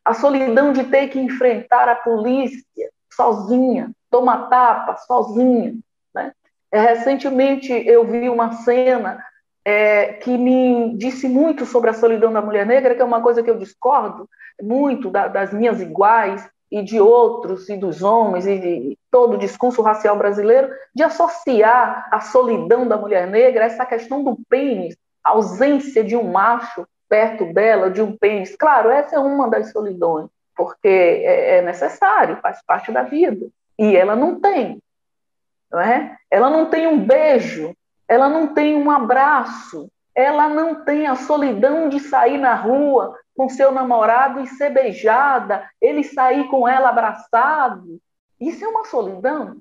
a 0.05 0.15
solidão 0.15 0.73
de 0.73 0.85
ter 0.85 1.09
que 1.09 1.19
enfrentar 1.19 1.89
a 1.89 1.97
polícia 1.97 2.65
sozinha, 3.13 3.91
tomar 4.09 4.49
tapa 4.49 4.97
sozinha. 4.99 5.75
Né? 6.15 6.33
É, 6.71 6.81
recentemente 6.81 7.73
eu 7.73 8.05
vi 8.05 8.29
uma 8.29 8.53
cena 8.53 9.25
é, 9.65 10.15
que 10.15 10.37
me 10.37 10.97
disse 10.97 11.29
muito 11.29 11.67
sobre 11.67 11.91
a 11.91 11.95
solidão 11.95 12.33
da 12.33 12.41
mulher 12.41 12.67
negra, 12.67 12.95
que 12.95 13.03
é 13.03 13.05
uma 13.05 13.23
coisa 13.23 13.43
que 13.43 13.51
eu 13.51 13.59
discordo 13.59 14.29
muito 14.61 15.11
da, 15.11 15.29
das 15.29 15.53
minhas 15.53 15.81
iguais 15.81 16.49
e 16.71 16.83
de 16.83 17.01
outros, 17.01 17.69
e 17.69 17.77
dos 17.77 18.03
homens, 18.03 18.47
e 18.47 18.59
de 18.59 18.99
todo 19.11 19.35
o 19.35 19.39
discurso 19.39 19.83
racial 19.83 20.17
brasileiro, 20.17 20.71
de 20.95 21.03
associar 21.03 22.09
a 22.13 22.21
solidão 22.21 22.87
da 22.87 22.97
mulher 22.97 23.27
negra 23.27 23.65
a 23.65 23.67
essa 23.67 23.85
questão 23.85 24.23
do 24.23 24.39
pênis, 24.49 24.97
a 25.25 25.31
ausência 25.31 26.05
de 26.05 26.17
um 26.17 26.31
macho 26.31 26.87
perto 27.09 27.53
dela, 27.53 27.91
de 27.91 28.01
um 28.01 28.17
pênis. 28.17 28.55
Claro, 28.57 28.89
essa 28.89 29.17
é 29.17 29.19
uma 29.19 29.49
das 29.51 29.73
solidões, 29.73 30.29
porque 30.57 30.89
é, 30.89 31.59
é 31.59 31.63
necessário, 31.63 32.39
faz 32.41 32.63
parte 32.65 32.93
da 32.93 33.03
vida. 33.03 33.49
E 33.77 33.97
ela 33.97 34.15
não 34.15 34.41
tem. 34.41 34.81
Não 35.73 35.81
é? 35.81 36.17
Ela 36.31 36.49
não 36.49 36.67
tem 36.67 36.87
um 36.87 37.05
beijo, 37.05 37.75
ela 38.11 38.29
não 38.29 38.49
tem 38.49 38.75
um 38.75 38.91
abraço, 38.91 39.89
ela 40.13 40.49
não 40.49 40.85
tem 40.85 41.07
a 41.07 41.15
solidão 41.15 41.89
de 41.89 42.01
sair 42.01 42.39
na 42.39 42.57
rua 42.57 43.17
com 43.37 43.49
seu 43.49 43.71
namorado 43.71 44.41
e 44.41 44.49
ser 44.49 44.71
beijada, 44.71 45.71
ele 45.81 46.03
sair 46.03 46.49
com 46.49 46.67
ela 46.67 46.89
abraçado. 46.89 48.01
Isso 48.41 48.65
é 48.65 48.69
uma 48.69 48.85
solidão. 48.85 49.59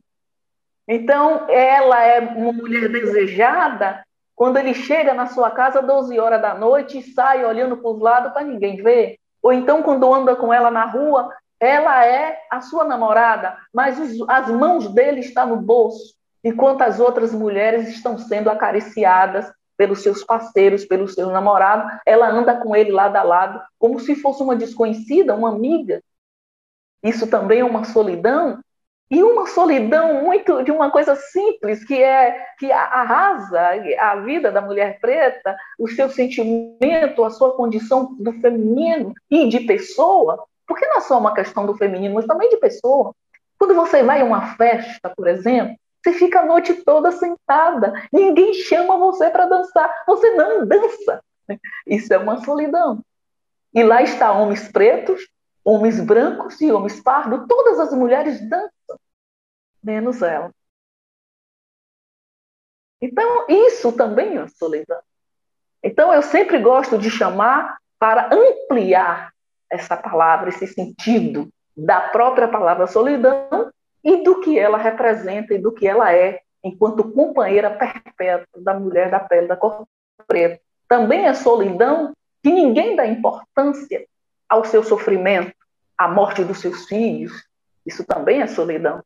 Então, 0.88 1.46
ela 1.48 2.03
é 2.03 2.20
uma 2.20 2.51
mulher 2.51 2.89
desejada 2.89 4.03
quando 4.36 4.58
ele 4.58 4.74
chega 4.74 5.13
na 5.13 5.27
sua 5.27 5.51
casa 5.51 5.82
às 5.82 5.86
12 5.86 6.20
horas 6.20 6.41
da 6.41 6.56
noite 6.56 6.98
e 6.98 7.03
sai 7.03 7.46
olhando 7.46 7.77
para 7.77 7.91
os 7.91 8.00
lados 8.00 8.34
para 8.34 8.44
ninguém 8.44 8.82
ver. 8.82 9.20
Ou 9.44 9.53
então, 9.53 9.84
quando 9.84 10.12
anda 10.12 10.36
com 10.36 10.51
ela 10.51 10.72
na 10.72 10.86
rua, 10.86 11.32
ela 11.60 12.03
é 12.03 12.39
a 12.50 12.62
sua 12.62 12.84
namorada, 12.84 13.56
mas 13.72 14.00
as 14.27 14.50
mãos 14.50 14.88
dele 14.88 15.20
estão 15.20 15.50
no 15.50 15.58
bolso 15.58 16.18
enquanto 16.43 16.81
as 16.81 17.00
outras 17.00 17.34
mulheres 17.34 17.88
estão 17.89 18.17
sendo 18.17 18.50
acariciadas 18.50 19.51
pelos 19.77 20.01
seus 20.01 20.24
parceiros, 20.24 20.86
pelo 20.86 21.08
seu 21.08 21.29
namorado, 21.29 21.89
ela 22.05 22.29
anda 22.29 22.58
com 22.58 22.75
ele 22.75 22.91
lado 22.91 23.15
a 23.15 23.24
lado, 23.24 23.62
como 23.77 24.00
se 24.00 24.15
fosse 24.15 24.43
uma 24.43 24.55
desconhecida, 24.55 25.36
uma 25.36 25.50
amiga. 25.50 26.01
Isso 27.01 27.27
também 27.27 27.62
é 27.62 27.65
uma 27.65 27.86
solidão, 27.86 28.60
e 29.12 29.24
uma 29.24 29.48
solidão 29.48 30.22
muito 30.22 30.62
de 30.63 30.72
uma 30.72 30.91
coisa 30.91 31.15
simples 31.15 31.84
que 31.84 31.96
é 31.96 32.46
que 32.60 32.72
arrasa 32.72 33.60
a 33.98 34.15
vida 34.17 34.51
da 34.51 34.62
mulher 34.62 35.00
preta, 35.00 35.58
o 35.79 35.88
seu 35.88 36.10
sentimento, 36.10 37.24
a 37.24 37.31
sua 37.31 37.55
condição 37.55 38.15
do 38.19 38.34
feminino 38.34 39.13
e 39.29 39.48
de 39.48 39.62
pessoa, 39.62 40.46
porque 40.67 40.86
não 40.86 40.98
é 40.98 41.01
só 41.01 41.17
uma 41.17 41.34
questão 41.34 41.65
do 41.65 41.75
feminino, 41.75 42.13
mas 42.13 42.27
também 42.27 42.50
de 42.50 42.58
pessoa. 42.58 43.15
Quando 43.58 43.74
você 43.74 44.03
vai 44.03 44.22
a 44.22 44.25
uma 44.25 44.55
festa, 44.55 45.12
por 45.15 45.27
exemplo, 45.27 45.75
você 46.01 46.13
fica 46.13 46.39
a 46.39 46.46
noite 46.46 46.74
toda 46.84 47.12
sentada, 47.12 47.94
ninguém 48.12 48.53
chama 48.53 48.98
você 48.98 49.29
para 49.29 49.46
dançar, 49.46 50.03
você 50.08 50.32
não 50.32 50.65
dança. 50.65 51.24
Isso 51.86 52.13
é 52.13 52.18
uma 52.18 52.44
solidão. 52.44 53.03
E 53.74 53.84
lá 53.84 54.01
está 54.01 54.32
homens 54.32 54.72
pretos, 54.72 55.27
homens 55.63 56.00
brancos 56.00 56.60
e 56.62 56.72
homens 56.72 57.01
pardos, 57.01 57.46
todas 57.48 57.79
as 57.79 57.94
mulheres 57.94 58.39
dançam, 58.50 59.00
menos 59.84 60.22
ela. 60.22 60.51
Então, 63.01 63.46
isso 63.48 63.91
também 63.91 64.38
é 64.38 64.48
solidão. 64.48 65.00
Então, 65.84 66.13
eu 66.13 66.22
sempre 66.22 66.60
gosto 66.60 66.98
de 66.98 67.10
chamar 67.10 67.77
para 67.98 68.29
ampliar 68.34 69.34
essa 69.70 69.96
palavra, 69.96 70.50
esse 70.50 70.68
sentido 70.68 71.50
da 71.75 72.01
própria 72.10 72.48
palavra 72.48 72.88
solidão 72.88 73.72
e 74.03 74.24
do 74.24 74.39
que 74.39 74.58
ela 74.58 74.77
representa 74.77 75.53
e 75.53 75.58
do 75.58 75.72
que 75.72 75.88
ela 75.88 76.13
é 76.13 76.39
enquanto 76.63 77.12
companheira 77.12 77.70
perpétua 77.70 78.62
da 78.62 78.74
mulher 78.74 79.10
da 79.10 79.20
pele 79.20 79.48
da 79.48 79.56
cor 79.56 79.86
preta. 80.27 80.60
Também 80.88 81.25
é 81.25 81.34
solidão 81.34 82.13
que 82.44 82.51
ninguém 82.51 82.96
dá 82.96 83.06
importância 83.06 84.06
ao 84.48 84.65
seu 84.65 84.84
sofrimento, 84.84 85.53
à 85.98 86.08
morte 86.08 86.44
dos 86.44 86.60
seus 86.60 86.86
filhos. 86.86 87.32
Isso 87.86 88.03
também 88.06 88.41
é 88.41 88.48
solidão. 88.48 89.03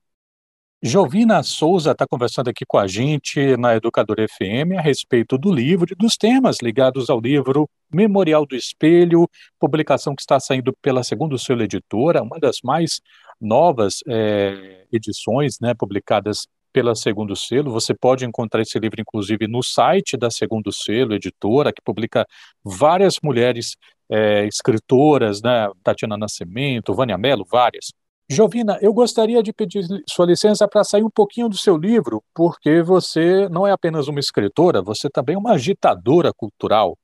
Jovina 0.85 1.41
Souza 1.43 1.91
está 1.91 2.05
conversando 2.05 2.49
aqui 2.49 2.65
com 2.67 2.77
a 2.77 2.85
gente 2.87 3.55
na 3.55 3.73
Educadora 3.73 4.27
FM 4.27 4.77
a 4.77 4.81
respeito 4.81 5.37
do 5.37 5.49
livro 5.49 5.87
e 5.89 5.95
dos 5.95 6.17
temas 6.17 6.57
ligados 6.61 7.09
ao 7.09 7.21
livro 7.21 7.69
Memorial 7.89 8.45
do 8.45 8.53
Espelho, 8.53 9.25
publicação 9.57 10.13
que 10.13 10.21
está 10.21 10.41
saindo 10.41 10.75
pela 10.81 11.01
Segundo 11.01 11.39
Selo 11.39 11.63
Editora, 11.63 12.21
uma 12.21 12.37
das 12.37 12.57
mais 12.61 12.99
novas 13.39 13.99
é, 14.09 14.85
edições 14.91 15.57
né, 15.61 15.73
publicadas 15.73 16.47
pela 16.73 16.95
Segundo 16.95 17.33
Selo. 17.33 17.71
Você 17.71 17.93
pode 17.93 18.25
encontrar 18.25 18.61
esse 18.61 18.77
livro, 18.77 18.99
inclusive, 18.99 19.47
no 19.47 19.63
site 19.63 20.17
da 20.17 20.29
Segundo 20.29 20.69
Selo 20.69 21.13
Editora, 21.13 21.71
que 21.71 21.81
publica 21.81 22.27
várias 22.61 23.19
mulheres 23.23 23.77
é, 24.09 24.45
escritoras, 24.45 25.41
né, 25.41 25.69
Tatiana 25.81 26.17
Nascimento, 26.17 26.93
Vânia 26.93 27.17
Mello, 27.17 27.45
várias. 27.49 27.93
Jovina, 28.33 28.77
eu 28.81 28.93
gostaria 28.93 29.41
de 29.41 29.53
pedir 29.53 29.85
sua 30.07 30.25
licença 30.25 30.67
para 30.67 30.83
sair 30.83 31.03
um 31.03 31.09
pouquinho 31.09 31.47
do 31.47 31.57
seu 31.57 31.77
livro, 31.77 32.23
porque 32.33 32.81
você 32.81 33.47
não 33.49 33.65
é 33.65 33.71
apenas 33.71 34.07
uma 34.07 34.19
escritora, 34.19 34.81
você 34.81 35.09
também 35.09 35.35
é 35.35 35.37
uma 35.37 35.53
agitadora 35.53 36.33
cultural. 36.33 36.97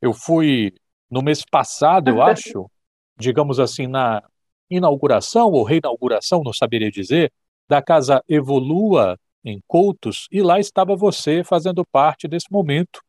Eu 0.00 0.12
fui 0.12 0.74
no 1.10 1.22
mês 1.22 1.42
passado, 1.50 2.08
eu 2.08 2.20
acho, 2.22 2.70
digamos 3.18 3.60
assim, 3.60 3.86
na 3.86 4.22
inauguração 4.70 5.50
ou 5.50 5.64
reinauguração, 5.64 6.42
não 6.42 6.52
saberia 6.52 6.90
dizer, 6.90 7.32
da 7.68 7.82
Casa 7.82 8.22
Evolua 8.28 9.18
em 9.44 9.60
Coutos, 9.66 10.26
e 10.30 10.40
lá 10.42 10.58
estava 10.60 10.94
você 10.96 11.42
fazendo 11.42 11.84
parte 11.84 12.28
desse 12.28 12.46
momento 12.50 13.00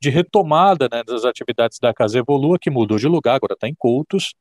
de 0.00 0.10
retomada 0.10 0.88
né, 0.90 1.04
das 1.04 1.24
atividades 1.24 1.78
da 1.78 1.94
Casa 1.94 2.18
Evolua, 2.18 2.58
que 2.58 2.70
mudou 2.70 2.98
de 2.98 3.06
lugar, 3.06 3.36
agora 3.36 3.54
está 3.54 3.68
em 3.68 3.74
Coutos, 3.74 4.34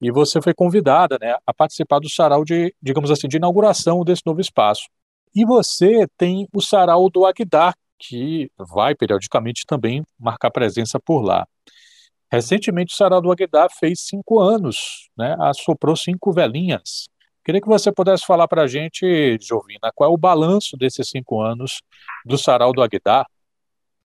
e 0.00 0.10
você 0.10 0.40
foi 0.40 0.54
convidada 0.54 1.18
né, 1.20 1.36
a 1.46 1.52
participar 1.52 1.98
do 1.98 2.08
sarau 2.08 2.44
de, 2.44 2.74
digamos 2.80 3.10
assim, 3.10 3.26
de 3.26 3.36
inauguração 3.36 4.04
desse 4.04 4.22
novo 4.24 4.40
espaço. 4.40 4.88
E 5.34 5.44
você 5.44 6.06
tem 6.16 6.48
o 6.54 6.60
sarau 6.60 7.10
do 7.10 7.26
Agdar, 7.26 7.74
que 7.98 8.50
vai 8.56 8.94
periodicamente 8.94 9.64
também 9.66 10.04
marcar 10.18 10.50
presença 10.50 11.00
por 11.00 11.20
lá. 11.20 11.46
Recentemente 12.30 12.94
o 12.94 12.96
sarau 12.96 13.20
do 13.20 13.32
Agdar 13.32 13.68
fez 13.78 14.00
cinco 14.06 14.38
anos, 14.38 15.10
né, 15.16 15.36
assoprou 15.40 15.96
cinco 15.96 16.32
velhinhas. 16.32 17.08
Queria 17.44 17.60
que 17.60 17.66
você 17.66 17.90
pudesse 17.90 18.26
falar 18.26 18.46
para 18.46 18.62
a 18.62 18.66
gente, 18.66 19.38
Jovina, 19.40 19.90
qual 19.94 20.10
é 20.10 20.12
o 20.12 20.18
balanço 20.18 20.76
desses 20.76 21.08
cinco 21.08 21.40
anos 21.40 21.80
do 22.24 22.36
sarau 22.36 22.72
do 22.72 22.82
Agdar? 22.82 23.26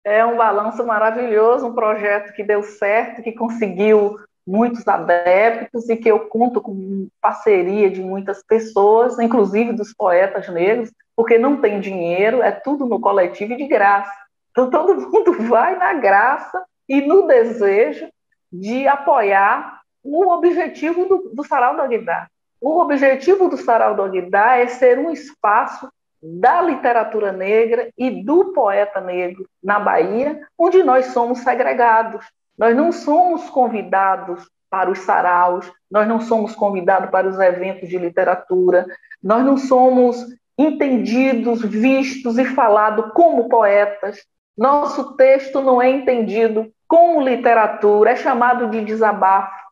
É 0.04 0.26
um 0.26 0.36
balanço 0.36 0.86
maravilhoso, 0.86 1.68
um 1.68 1.76
projeto 1.76 2.34
que 2.34 2.44
deu 2.44 2.64
certo, 2.64 3.22
que 3.22 3.34
conseguiu 3.34 4.18
muitos 4.48 4.88
adeptos 4.88 5.90
e 5.90 5.98
que 5.98 6.10
eu 6.10 6.22
conto 6.22 6.62
com 6.62 7.10
parceria 7.22 7.90
de 7.90 8.02
muitas 8.02 8.42
pessoas, 8.42 9.20
inclusive 9.20 9.74
dos 9.74 9.94
poetas 9.94 10.48
negros, 10.48 10.90
porque 11.16 11.38
não 11.38 11.58
tem 11.58 11.82
dinheiro, 11.82 12.42
é 12.42 12.52
tudo 12.52 12.86
no 12.86 13.00
coletivo 13.00 13.54
e 13.54 13.58
de 13.58 13.68
graça. 13.68 14.12
Então 14.52 14.70
todo 14.70 14.96
mundo 15.12 15.34
vai 15.50 15.78
na 15.78 15.94
graça 15.94 16.64
e 16.88 17.02
no 17.02 17.28
desejo 17.28 18.08
de 18.52 18.88
apoiar 18.88 19.82
o 20.02 20.32
objetivo 20.32 21.06
do, 21.06 21.32
do 21.34 21.44
Sarau 21.44 21.76
do 21.76 21.82
Aguidar. 21.82 22.30
O 22.62 22.80
objetivo 22.80 23.50
do 23.50 23.58
Sarau 23.58 23.94
do 23.94 24.02
Aguidar 24.02 24.60
é 24.60 24.68
ser 24.68 24.98
um 24.98 25.12
espaço 25.12 25.90
da 26.22 26.62
literatura 26.62 27.32
negra 27.32 27.90
e 27.98 28.24
do 28.24 28.54
poeta 28.54 29.00
negro 29.00 29.48
na 29.64 29.80
Bahia, 29.80 30.42
onde 30.58 30.82
nós 30.82 31.08
somos 31.08 31.40
segregados. 31.40 32.26
Nós 32.58 32.76
não 32.76 32.92
somos 32.92 33.50
convidados 33.50 34.50
para 34.70 34.90
os 34.90 35.00
saraus, 35.00 35.72
nós 35.90 36.08
não 36.08 36.20
somos 36.20 36.56
convidados 36.56 37.10
para 37.10 37.28
os 37.28 37.40
eventos 37.40 37.88
de 37.88 37.98
literatura, 37.98 38.86
nós 39.24 39.46
não 39.46 39.58
somos 39.58 40.26
entendidos, 40.58 41.62
vistos 41.62 42.38
e 42.38 42.46
falados 42.46 43.12
como 43.14 43.48
poetas. 43.48 44.26
Nosso 44.58 45.16
texto 45.16 45.62
não 45.62 45.82
é 45.82 45.90
entendido 45.90 46.72
como 46.88 47.22
literatura, 47.22 48.12
é 48.12 48.16
chamado 48.16 48.70
de 48.70 48.84
desabafo. 48.84 49.68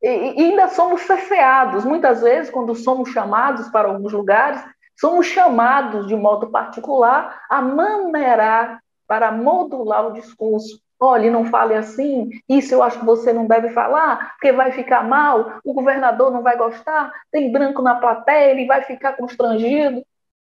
E, 0.00 0.08
e 0.08 0.44
ainda 0.44 0.68
somos 0.68 1.02
cesseados. 1.02 1.84
Muitas 1.84 2.22
vezes, 2.22 2.50
quando 2.50 2.74
somos 2.74 3.10
chamados 3.10 3.68
para 3.68 3.88
alguns 3.88 4.12
lugares, 4.12 4.62
somos 4.98 5.26
chamados 5.26 6.06
de 6.06 6.14
modo 6.14 6.50
particular 6.50 7.42
a 7.48 7.60
maneirar 7.60 8.80
para 9.06 9.32
modular 9.32 10.06
o 10.06 10.12
discurso, 10.12 10.80
Olhe, 11.04 11.30
não 11.30 11.44
fale 11.44 11.74
assim, 11.74 12.30
isso 12.48 12.72
eu 12.72 12.80
acho 12.80 13.00
que 13.00 13.04
você 13.04 13.32
não 13.32 13.44
deve 13.44 13.70
falar, 13.70 14.34
porque 14.34 14.52
vai 14.52 14.70
ficar 14.70 15.02
mal, 15.02 15.58
o 15.64 15.74
governador 15.74 16.30
não 16.30 16.44
vai 16.44 16.56
gostar, 16.56 17.12
tem 17.28 17.50
branco 17.50 17.82
na 17.82 17.96
plateia, 17.96 18.52
ele 18.52 18.66
vai 18.66 18.82
ficar 18.82 19.14
constrangido. 19.14 20.06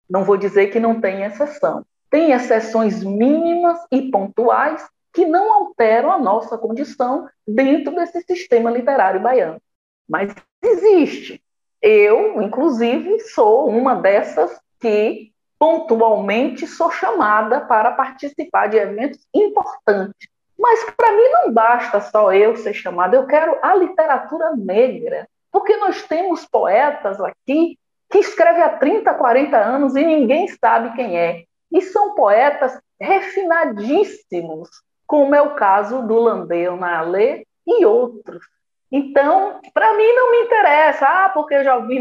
Não 0.09 0.23
vou 0.23 0.37
dizer 0.37 0.67
que 0.67 0.79
não 0.79 1.01
tem 1.01 1.23
exceção. 1.23 1.85
Tem 2.09 2.31
exceções 2.31 3.03
mínimas 3.03 3.79
e 3.91 4.09
pontuais 4.09 4.87
que 5.11 5.25
não 5.25 5.53
alteram 5.53 6.09
a 6.09 6.17
nossa 6.17 6.57
condição 6.57 7.27
dentro 7.45 7.93
desse 7.93 8.21
sistema 8.21 8.71
literário 8.71 9.19
baiano. 9.19 9.61
Mas 10.07 10.33
existe. 10.63 11.43
Eu, 11.81 12.41
inclusive, 12.41 13.19
sou 13.19 13.67
uma 13.67 13.93
dessas 13.95 14.57
que 14.79 15.33
pontualmente 15.59 16.65
sou 16.65 16.89
chamada 16.91 17.59
para 17.59 17.91
participar 17.91 18.67
de 18.67 18.77
eventos 18.77 19.19
importantes 19.33 20.33
mas 20.57 20.83
para 20.95 21.11
mim 21.11 21.29
não 21.29 21.51
basta 21.51 21.99
só 22.01 22.33
eu 22.33 22.55
ser 22.55 22.73
chamada, 22.73 23.15
eu 23.15 23.27
quero 23.27 23.57
a 23.61 23.75
literatura 23.75 24.55
negra, 24.55 25.27
porque 25.51 25.77
nós 25.77 26.03
temos 26.03 26.45
poetas 26.45 27.19
aqui 27.21 27.77
que 28.09 28.19
escrevem 28.19 28.63
há 28.63 28.69
30, 28.69 29.13
40 29.13 29.57
anos 29.57 29.95
e 29.95 30.05
ninguém 30.05 30.47
sabe 30.47 30.95
quem 30.95 31.17
é. 31.17 31.43
E 31.71 31.81
são 31.81 32.15
poetas 32.15 32.79
refinadíssimos, 32.99 34.69
como 35.05 35.35
é 35.35 35.41
o 35.41 35.55
caso 35.55 36.01
do 36.03 36.15
Landeu 36.15 36.77
Nalê 36.77 37.45
e 37.67 37.85
outros. 37.85 38.43
Então, 38.91 39.59
para 39.73 39.93
mim 39.95 40.13
não 40.13 40.31
me 40.31 40.41
interessa, 40.45 41.05
ah, 41.05 41.29
porque 41.29 41.55
eu 41.55 41.63
já 41.63 41.75
ouvi, 41.75 41.99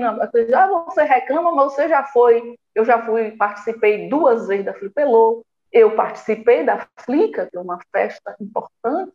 já 0.48 0.66
você 0.68 1.02
reclama, 1.02 1.50
mas 1.52 1.72
você 1.72 1.88
já 1.88 2.04
foi, 2.04 2.54
eu 2.74 2.84
já 2.84 3.02
fui, 3.02 3.32
participei 3.32 4.08
duas 4.08 4.46
vezes 4.46 4.64
da 4.64 4.74
Flipelô, 4.74 5.42
eu 5.74 5.96
participei 5.96 6.64
da 6.64 6.86
FLICA, 7.00 7.48
que 7.50 7.56
é 7.56 7.60
uma 7.60 7.80
festa 7.90 8.36
importante, 8.40 9.12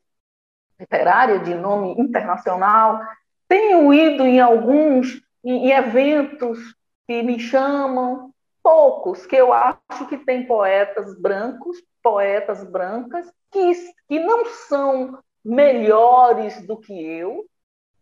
literária, 0.77 1.39
de 1.39 1.55
nome 1.55 1.95
internacional. 1.97 2.99
Tenho 3.47 3.93
ido 3.93 4.27
em 4.27 4.41
alguns 4.41 5.21
em 5.41 5.71
eventos 5.71 6.59
que 7.07 7.23
me 7.23 7.39
chamam, 7.39 8.33
poucos, 8.61 9.25
que 9.25 9.37
eu 9.37 9.53
acho 9.53 10.05
que 10.09 10.17
tem 10.17 10.45
poetas 10.45 11.17
brancos, 11.17 11.77
poetas 12.03 12.61
brancas, 12.65 13.31
que, 13.49 13.71
que 14.09 14.19
não 14.19 14.45
são 14.67 15.17
melhores 15.43 16.61
do 16.67 16.77
que 16.77 16.93
eu. 16.93 17.45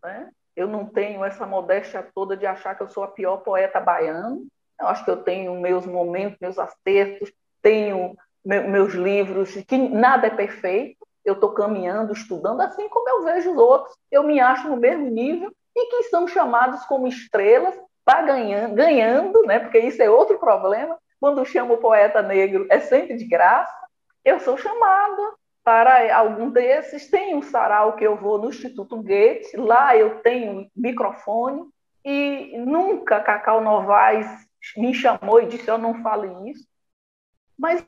Né? 0.03 0.31
Eu 0.55 0.67
não 0.67 0.83
tenho 0.87 1.23
essa 1.23 1.45
modéstia 1.45 2.09
toda 2.15 2.35
de 2.35 2.47
achar 2.47 2.73
que 2.75 2.81
eu 2.81 2.89
sou 2.89 3.03
a 3.03 3.07
pior 3.07 3.37
poeta 3.37 3.79
baiana. 3.79 4.41
Eu 4.79 4.87
acho 4.87 5.05
que 5.05 5.11
eu 5.11 5.23
tenho 5.23 5.53
meus 5.61 5.85
momentos, 5.85 6.39
meus 6.41 6.57
acertos, 6.57 7.31
tenho 7.61 8.15
meus 8.45 8.93
livros, 8.93 9.53
que 9.67 9.77
nada 9.77 10.27
é 10.27 10.29
perfeito, 10.29 10.97
eu 11.25 11.33
estou 11.33 11.51
caminhando, 11.51 12.13
estudando, 12.13 12.61
assim 12.61 12.87
como 12.87 13.09
eu 13.09 13.23
vejo 13.23 13.51
os 13.51 13.57
outros, 13.57 13.95
eu 14.09 14.23
me 14.23 14.39
acho 14.39 14.69
no 14.69 14.77
mesmo 14.77 15.09
nível 15.09 15.51
e 15.75 15.89
que 15.89 16.03
são 16.03 16.27
chamados 16.27 16.85
como 16.85 17.07
estrelas, 17.07 17.75
tá 18.05 18.21
ganhando, 18.21 18.73
ganhando, 18.73 19.41
né? 19.43 19.59
Porque 19.59 19.79
isso 19.79 20.01
é 20.01 20.09
outro 20.09 20.39
problema. 20.39 20.97
Quando 21.19 21.45
chamo 21.45 21.73
o 21.73 21.77
poeta 21.77 22.21
negro 22.21 22.65
é 22.69 22.79
sempre 22.79 23.17
de 23.17 23.25
graça. 23.25 23.75
Eu 24.23 24.39
sou 24.39 24.57
chamada 24.57 25.33
para 25.63 26.15
algum 26.15 26.49
desses. 26.49 27.09
Tem 27.09 27.35
um 27.35 27.41
sarau 27.41 27.97
que 27.97 28.05
eu 28.05 28.15
vou 28.15 28.37
no 28.37 28.49
Instituto 28.49 29.03
Goethe, 29.03 29.57
lá 29.57 29.95
eu 29.97 30.19
tenho 30.21 30.69
microfone 30.73 31.67
e 32.05 32.57
nunca 32.57 33.19
Cacau 33.19 33.59
Novaes 33.59 34.27
me 34.77 34.93
chamou 34.93 35.41
e 35.41 35.47
disse: 35.47 35.69
Eu 35.69 35.77
não 35.77 36.01
fale 36.01 36.49
isso. 36.49 36.65
Mas 37.57 37.85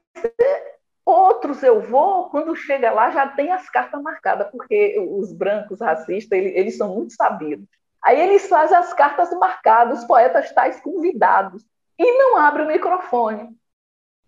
outros 1.05 1.63
eu 1.63 1.81
vou, 1.81 2.29
quando 2.29 2.55
chega 2.55 2.91
lá 2.91 3.09
já 3.11 3.27
tem 3.27 3.51
as 3.51 3.69
cartas 3.69 4.01
marcadas, 4.01 4.49
porque 4.51 4.97
os 4.99 5.31
brancos 5.33 5.79
racistas, 5.79 6.37
eles, 6.37 6.77
são 6.77 6.95
muito 6.95 7.13
sabidos. 7.13 7.67
Aí 8.03 8.19
eles 8.19 8.47
fazem 8.47 8.77
as 8.77 8.93
cartas 8.93 9.31
marcadas, 9.33 9.99
os 9.99 10.05
poetas 10.05 10.51
tais 10.53 10.79
convidados, 10.79 11.65
e 11.97 12.17
não 12.17 12.37
abre 12.37 12.63
o 12.63 12.67
microfone. 12.67 13.49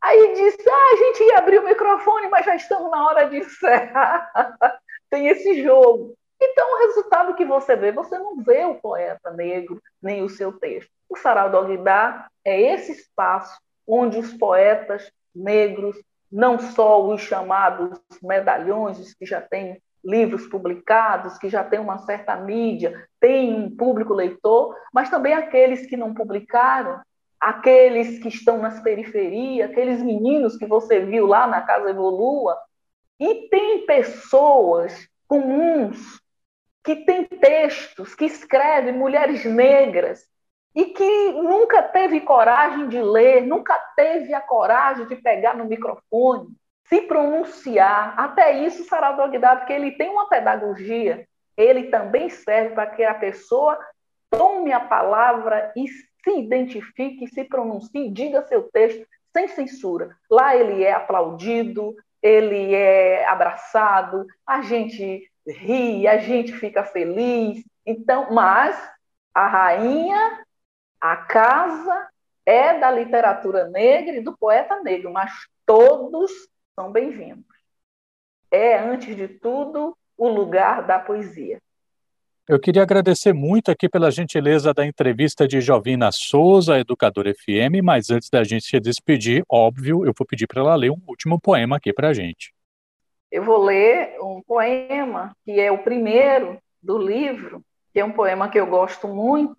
Aí 0.02 0.34
diz, 0.34 0.58
ah, 0.68 0.92
a 0.94 0.96
gente 0.96 1.24
ia 1.24 1.38
abrir 1.38 1.60
o 1.60 1.66
microfone, 1.66 2.28
mas 2.28 2.46
já 2.46 2.56
estamos 2.56 2.90
na 2.90 3.06
hora 3.06 3.30
de 3.30 3.38
encerrar. 3.38 4.32
tem 5.10 5.28
esse 5.28 5.62
jogo. 5.64 6.16
Então, 6.42 6.74
o 6.74 6.88
resultado 6.88 7.36
que 7.36 7.46
você 7.46 7.76
vê, 7.76 7.92
você 7.92 8.18
não 8.18 8.38
vê 8.38 8.66
o 8.66 8.76
poeta 8.76 9.30
negro, 9.30 9.80
nem 10.02 10.24
o 10.24 10.30
seu 10.30 10.52
texto. 10.54 10.90
O 11.08 11.16
Sarau 11.16 11.52
do 11.52 11.58
Aguilar 11.58 12.32
é 12.44 12.60
esse 12.60 12.94
espaço 12.94 13.62
onde 13.88 14.18
os 14.18 14.34
poetas 14.34 15.12
negros, 15.36 15.96
não 16.32 16.60
só 16.60 17.06
os 17.06 17.22
chamados 17.22 18.00
medalhões, 18.22 19.14
que 19.14 19.26
já 19.26 19.42
têm 19.42 19.82
livros 20.04 20.48
publicados, 20.48 21.38
que 21.38 21.50
já 21.50 21.64
têm 21.64 21.80
uma 21.80 22.00
certa 22.00 22.36
mídia, 22.36 23.08
têm 23.20 23.54
um 23.54 23.76
público 23.76 24.14
leitor, 24.14 24.76
mas 24.94 25.10
também 25.10 25.34
aqueles 25.34 25.86
que 25.86 25.98
não 25.98 26.14
publicaram, 26.14 27.00
aqueles 27.40 28.20
que 28.20 28.30
estão 28.30 28.58
nas 28.58 28.80
periferias, 28.82 29.70
aqueles 29.70 30.02
meninos 30.02 30.58
que 30.58 30.66
você 30.66 31.00
viu 31.00 31.28
lá 31.28 31.48
na 31.48 31.62
Casa 31.62 31.90
Evolua, 31.90 32.58
e 33.20 33.48
tem 33.50 33.86
pessoas 33.86 35.08
comuns 35.28 36.20
que 36.84 36.96
têm 37.06 37.26
textos, 37.26 38.16
que 38.16 38.26
escrevem, 38.26 38.94
mulheres 38.94 39.46
negras, 39.46 40.26
e 40.74 40.86
que 40.86 41.32
nunca 41.34 41.84
teve 41.84 42.22
coragem 42.22 42.88
de 42.88 43.02
ler, 43.02 43.46
nunca 43.46 43.78
teve 43.96 44.34
a 44.34 44.42
coragem 44.42 45.06
de 45.06 45.16
pegar 45.16 45.56
no 45.56 45.66
microfone, 45.66 46.48
se 46.86 47.02
pronunciar. 47.02 48.14
Até 48.18 48.60
isso, 48.60 48.86
Sarado 48.86 49.22
Aguilar, 49.22 49.58
porque 49.58 49.74
ele 49.74 49.92
tem 49.92 50.10
uma 50.10 50.30
pedagogia, 50.30 51.28
ele 51.58 51.84
também 51.86 52.30
serve 52.30 52.76
para 52.76 52.88
que 52.88 53.04
a 53.04 53.14
pessoa 53.14 53.78
tome 54.30 54.72
a 54.72 54.80
palavra 54.80 55.72
e 55.76 55.88
se 55.88 56.38
identifique, 56.38 57.28
se 57.28 57.44
pronuncie, 57.44 58.10
diga 58.10 58.42
seu 58.44 58.64
texto 58.64 59.06
sem 59.34 59.48
censura. 59.48 60.16
Lá 60.30 60.56
ele 60.56 60.84
é 60.84 60.94
aplaudido, 60.94 61.96
ele 62.22 62.74
é 62.74 63.28
abraçado, 63.28 64.26
a 64.46 64.62
gente 64.62 65.30
ri, 65.48 66.08
a 66.08 66.18
gente 66.18 66.54
fica 66.54 66.84
feliz. 66.84 67.64
Então, 67.86 68.28
mas 68.32 68.78
a 69.34 69.48
rainha, 69.48 70.40
a 71.02 71.18
casa 71.18 72.08
é 72.46 72.78
da 72.78 72.92
literatura 72.92 73.68
negra 73.68 74.16
e 74.16 74.22
do 74.22 74.38
poeta 74.38 74.80
negro, 74.82 75.12
mas 75.12 75.32
todos 75.66 76.32
são 76.76 76.92
bem-vindos. 76.92 77.44
É, 78.52 78.78
antes 78.78 79.16
de 79.16 79.28
tudo, 79.28 79.98
o 80.16 80.30
lugar 80.30 80.86
da 80.86 81.00
poesia. 81.00 81.60
Eu 82.48 82.60
queria 82.60 82.84
agradecer 82.84 83.34
muito 83.34 83.72
aqui 83.72 83.88
pela 83.88 84.12
gentileza 84.12 84.74
da 84.74 84.86
entrevista 84.86 85.48
de 85.48 85.62
Jovina 85.62 86.10
Souza, 86.12 86.80
educadora 86.80 87.34
FM, 87.34 87.82
mas 87.84 88.12
antes 88.12 88.30
da 88.30 88.44
gente 88.44 88.66
se 88.66 88.80
despedir, 88.80 89.44
óbvio, 89.50 90.06
eu 90.06 90.14
vou 90.16 90.28
pedir 90.28 90.48
para 90.48 90.62
ela 90.62 90.76
ler 90.76 90.92
um 90.92 91.02
último 91.08 91.40
poema 91.40 91.78
aqui 91.78 91.94
para 91.94 92.10
a 92.10 92.14
gente. 92.14 92.54
Eu 93.32 93.44
vou 93.44 93.64
ler 93.64 94.18
um 94.22 94.42
poema 94.42 95.36
que 95.46 95.60
é 95.60 95.72
o 95.72 95.78
primeiro 95.78 96.60
do 96.84 96.98
livro, 96.98 97.64
que 97.94 98.00
é 98.00 98.06
um 98.06 98.12
poema 98.12 98.50
que 98.50 98.60
eu 98.60 98.68
gosto 98.68 99.08
muito 99.08 99.56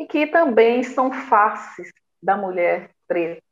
e 0.00 0.06
que 0.06 0.26
também 0.26 0.82
são 0.82 1.12
faces 1.12 1.92
da 2.22 2.34
mulher 2.34 2.90
preta. 3.06 3.42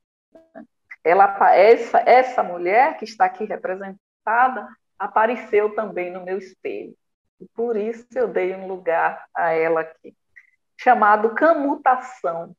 Ela, 1.04 1.54
essa, 1.54 1.98
essa 1.98 2.42
mulher 2.42 2.96
que 2.96 3.04
está 3.04 3.26
aqui 3.26 3.44
representada 3.44 4.66
apareceu 4.98 5.74
também 5.74 6.10
no 6.10 6.24
meu 6.24 6.38
espelho. 6.38 6.96
E 7.38 7.46
por 7.48 7.76
isso 7.76 8.06
eu 8.14 8.28
dei 8.28 8.54
um 8.54 8.66
lugar 8.66 9.26
a 9.34 9.50
ela 9.52 9.82
aqui, 9.82 10.16
chamado 10.74 11.34
Camutação. 11.34 12.56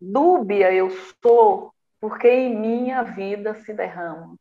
Dúbia 0.00 0.72
eu 0.72 0.88
sou, 1.22 1.74
porque 2.00 2.30
em 2.30 2.56
minha 2.56 3.02
vida 3.02 3.54
se 3.56 3.74
derrama. 3.74 4.34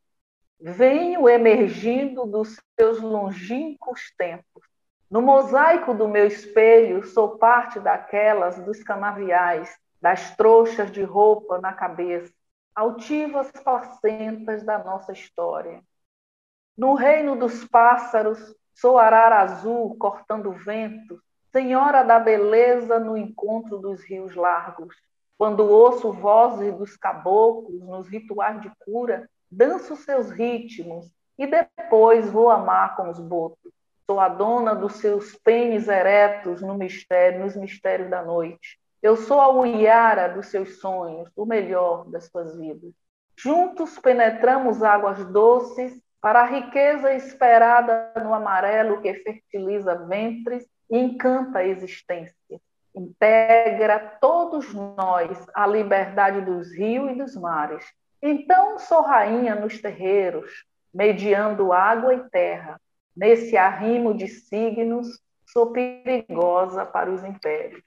Venho 0.58 1.28
emergindo 1.28 2.26
dos 2.26 2.58
seus 2.80 3.02
longínquos 3.02 4.14
tempos. 4.18 4.73
No 5.14 5.22
mosaico 5.22 5.94
do 5.94 6.08
meu 6.08 6.26
espelho, 6.26 7.06
sou 7.06 7.38
parte 7.38 7.80
daquelas 7.80 8.58
dos 8.66 8.82
canaviais, 8.82 9.70
das 10.02 10.36
trouxas 10.36 10.92
de 10.92 11.04
roupa 11.04 11.62
na 11.62 11.72
cabeça, 11.72 12.34
altivas 12.74 13.52
placentas 13.52 14.64
da 14.64 14.84
nossa 14.84 15.12
história. 15.14 15.84
No 16.76 16.96
reino 16.96 17.36
dos 17.36 17.64
pássaros, 17.64 18.56
Sou 18.74 18.98
arara 18.98 19.42
azul 19.42 19.96
cortando 19.98 20.52
vento, 20.52 21.22
senhora 21.52 22.02
da 22.02 22.20
beleza 22.20 23.00
no 23.00 23.16
encontro 23.16 23.78
dos 23.78 24.04
rios 24.04 24.36
largos. 24.36 24.96
Quando 25.38 25.70
ouço 25.70 26.12
vozes 26.12 26.74
dos 26.76 26.98
caboclos 26.98 27.80
nos 27.82 28.08
rituais 28.08 28.62
de 28.62 28.72
cura, 28.84 29.30
danço 29.50 29.96
seus 29.96 30.32
ritmos 30.32 31.12
e 31.38 31.46
depois 31.46 32.32
vou 32.32 32.50
amar 32.50 32.96
com 32.96 33.10
os 33.10 33.20
botos. 33.20 33.83
Sou 34.06 34.20
a 34.20 34.28
dona 34.28 34.76
dos 34.76 34.98
seus 34.98 35.36
pênis 35.38 35.88
eretos 35.88 36.62
no 36.62 36.76
mistério, 36.76 37.40
nos 37.40 37.56
mistérios 37.56 38.10
da 38.10 38.22
noite. 38.22 38.78
Eu 39.02 39.16
sou 39.16 39.40
a 39.40 39.50
uiara 39.50 40.28
dos 40.28 40.48
seus 40.48 40.80
sonhos, 40.80 41.30
o 41.36 41.46
melhor 41.46 42.10
das 42.10 42.26
suas 42.26 42.58
vidas. 42.58 42.92
Juntos 43.38 43.98
penetramos 44.00 44.84
águas 44.84 45.26
doces 45.26 46.02
para 46.22 46.42
a 46.42 46.46
riqueza 46.46 47.14
esperada 47.14 48.14
no 48.24 48.34
amarelo 48.34 49.02
que 49.02 49.14
fertiliza 49.14 49.96
ventres 49.96 50.66
e 50.90 50.98
encanta 50.98 51.60
a 51.60 51.66
existência. 51.66 52.62
Integra 52.96 54.00
todos 54.22 54.74
nós 54.74 55.46
a 55.54 55.66
liberdade 55.66 56.42
dos 56.42 56.72
rios 56.72 57.12
e 57.12 57.16
dos 57.16 57.36
mares. 57.36 57.86
Então 58.22 58.78
sou 58.80 59.02
rainha 59.02 59.56
nos 59.56 59.82
terreiros, 59.82 60.66
mediando 60.94 61.74
água 61.74 62.14
e 62.14 62.30
terra. 62.30 62.80
Nesse 63.16 63.56
arrimo 63.56 64.14
de 64.14 64.28
signos, 64.28 65.08
sou 65.46 65.72
perigosa 65.72 66.86
para 66.86 67.12
os 67.12 67.24
impérios. 67.24 67.82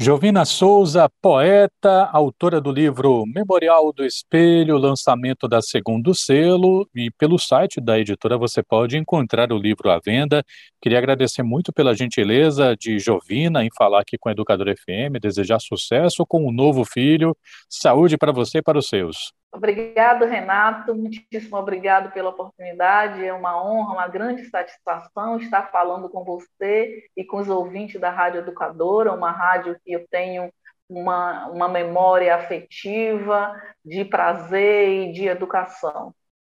Jovina 0.00 0.44
Souza, 0.44 1.10
poeta, 1.20 2.08
autora 2.12 2.60
do 2.60 2.70
livro 2.70 3.24
Memorial 3.26 3.92
do 3.92 4.04
Espelho, 4.04 4.78
lançamento 4.78 5.48
da 5.48 5.60
Segundo 5.60 6.14
Selo, 6.14 6.88
e 6.94 7.10
pelo 7.10 7.36
site 7.36 7.80
da 7.80 7.98
editora 7.98 8.38
você 8.38 8.62
pode 8.62 8.96
encontrar 8.96 9.52
o 9.52 9.58
livro 9.58 9.90
à 9.90 9.98
venda. 9.98 10.44
Queria 10.80 10.98
agradecer 10.98 11.42
muito 11.42 11.72
pela 11.72 11.96
gentileza 11.96 12.76
de 12.76 13.00
Jovina 13.00 13.64
em 13.64 13.70
falar 13.76 14.02
aqui 14.02 14.16
com 14.16 14.28
a 14.28 14.32
Educadora 14.32 14.72
FM, 14.76 15.18
desejar 15.20 15.58
sucesso 15.58 16.24
com 16.24 16.46
o 16.46 16.52
novo 16.52 16.84
filho, 16.84 17.36
saúde 17.68 18.16
para 18.16 18.30
você 18.30 18.58
e 18.58 18.62
para 18.62 18.78
os 18.78 18.86
seus. 18.86 19.32
Obrigado, 19.50 20.26
Renato. 20.26 20.94
Muitíssimo 20.94 21.56
obrigado 21.56 22.12
pela 22.12 22.30
oportunidade. 22.30 23.24
É 23.24 23.32
uma 23.32 23.62
honra, 23.62 23.94
uma 23.94 24.08
grande 24.08 24.44
satisfação 24.50 25.38
estar 25.38 25.70
falando 25.70 26.08
com 26.08 26.22
você 26.22 27.04
e 27.16 27.24
com 27.24 27.38
os 27.38 27.48
ouvintes 27.48 28.00
da 28.00 28.10
Rádio 28.10 28.40
Educadora, 28.40 29.12
uma 29.12 29.30
rádio 29.30 29.78
que 29.84 29.92
eu 29.92 30.06
tenho 30.10 30.52
uma, 30.88 31.48
uma 31.48 31.68
memória 31.68 32.34
afetiva, 32.34 33.54
de 33.84 34.04
prazer 34.04 35.08
e 35.08 35.12
de 35.12 35.26
educação. 35.26 36.14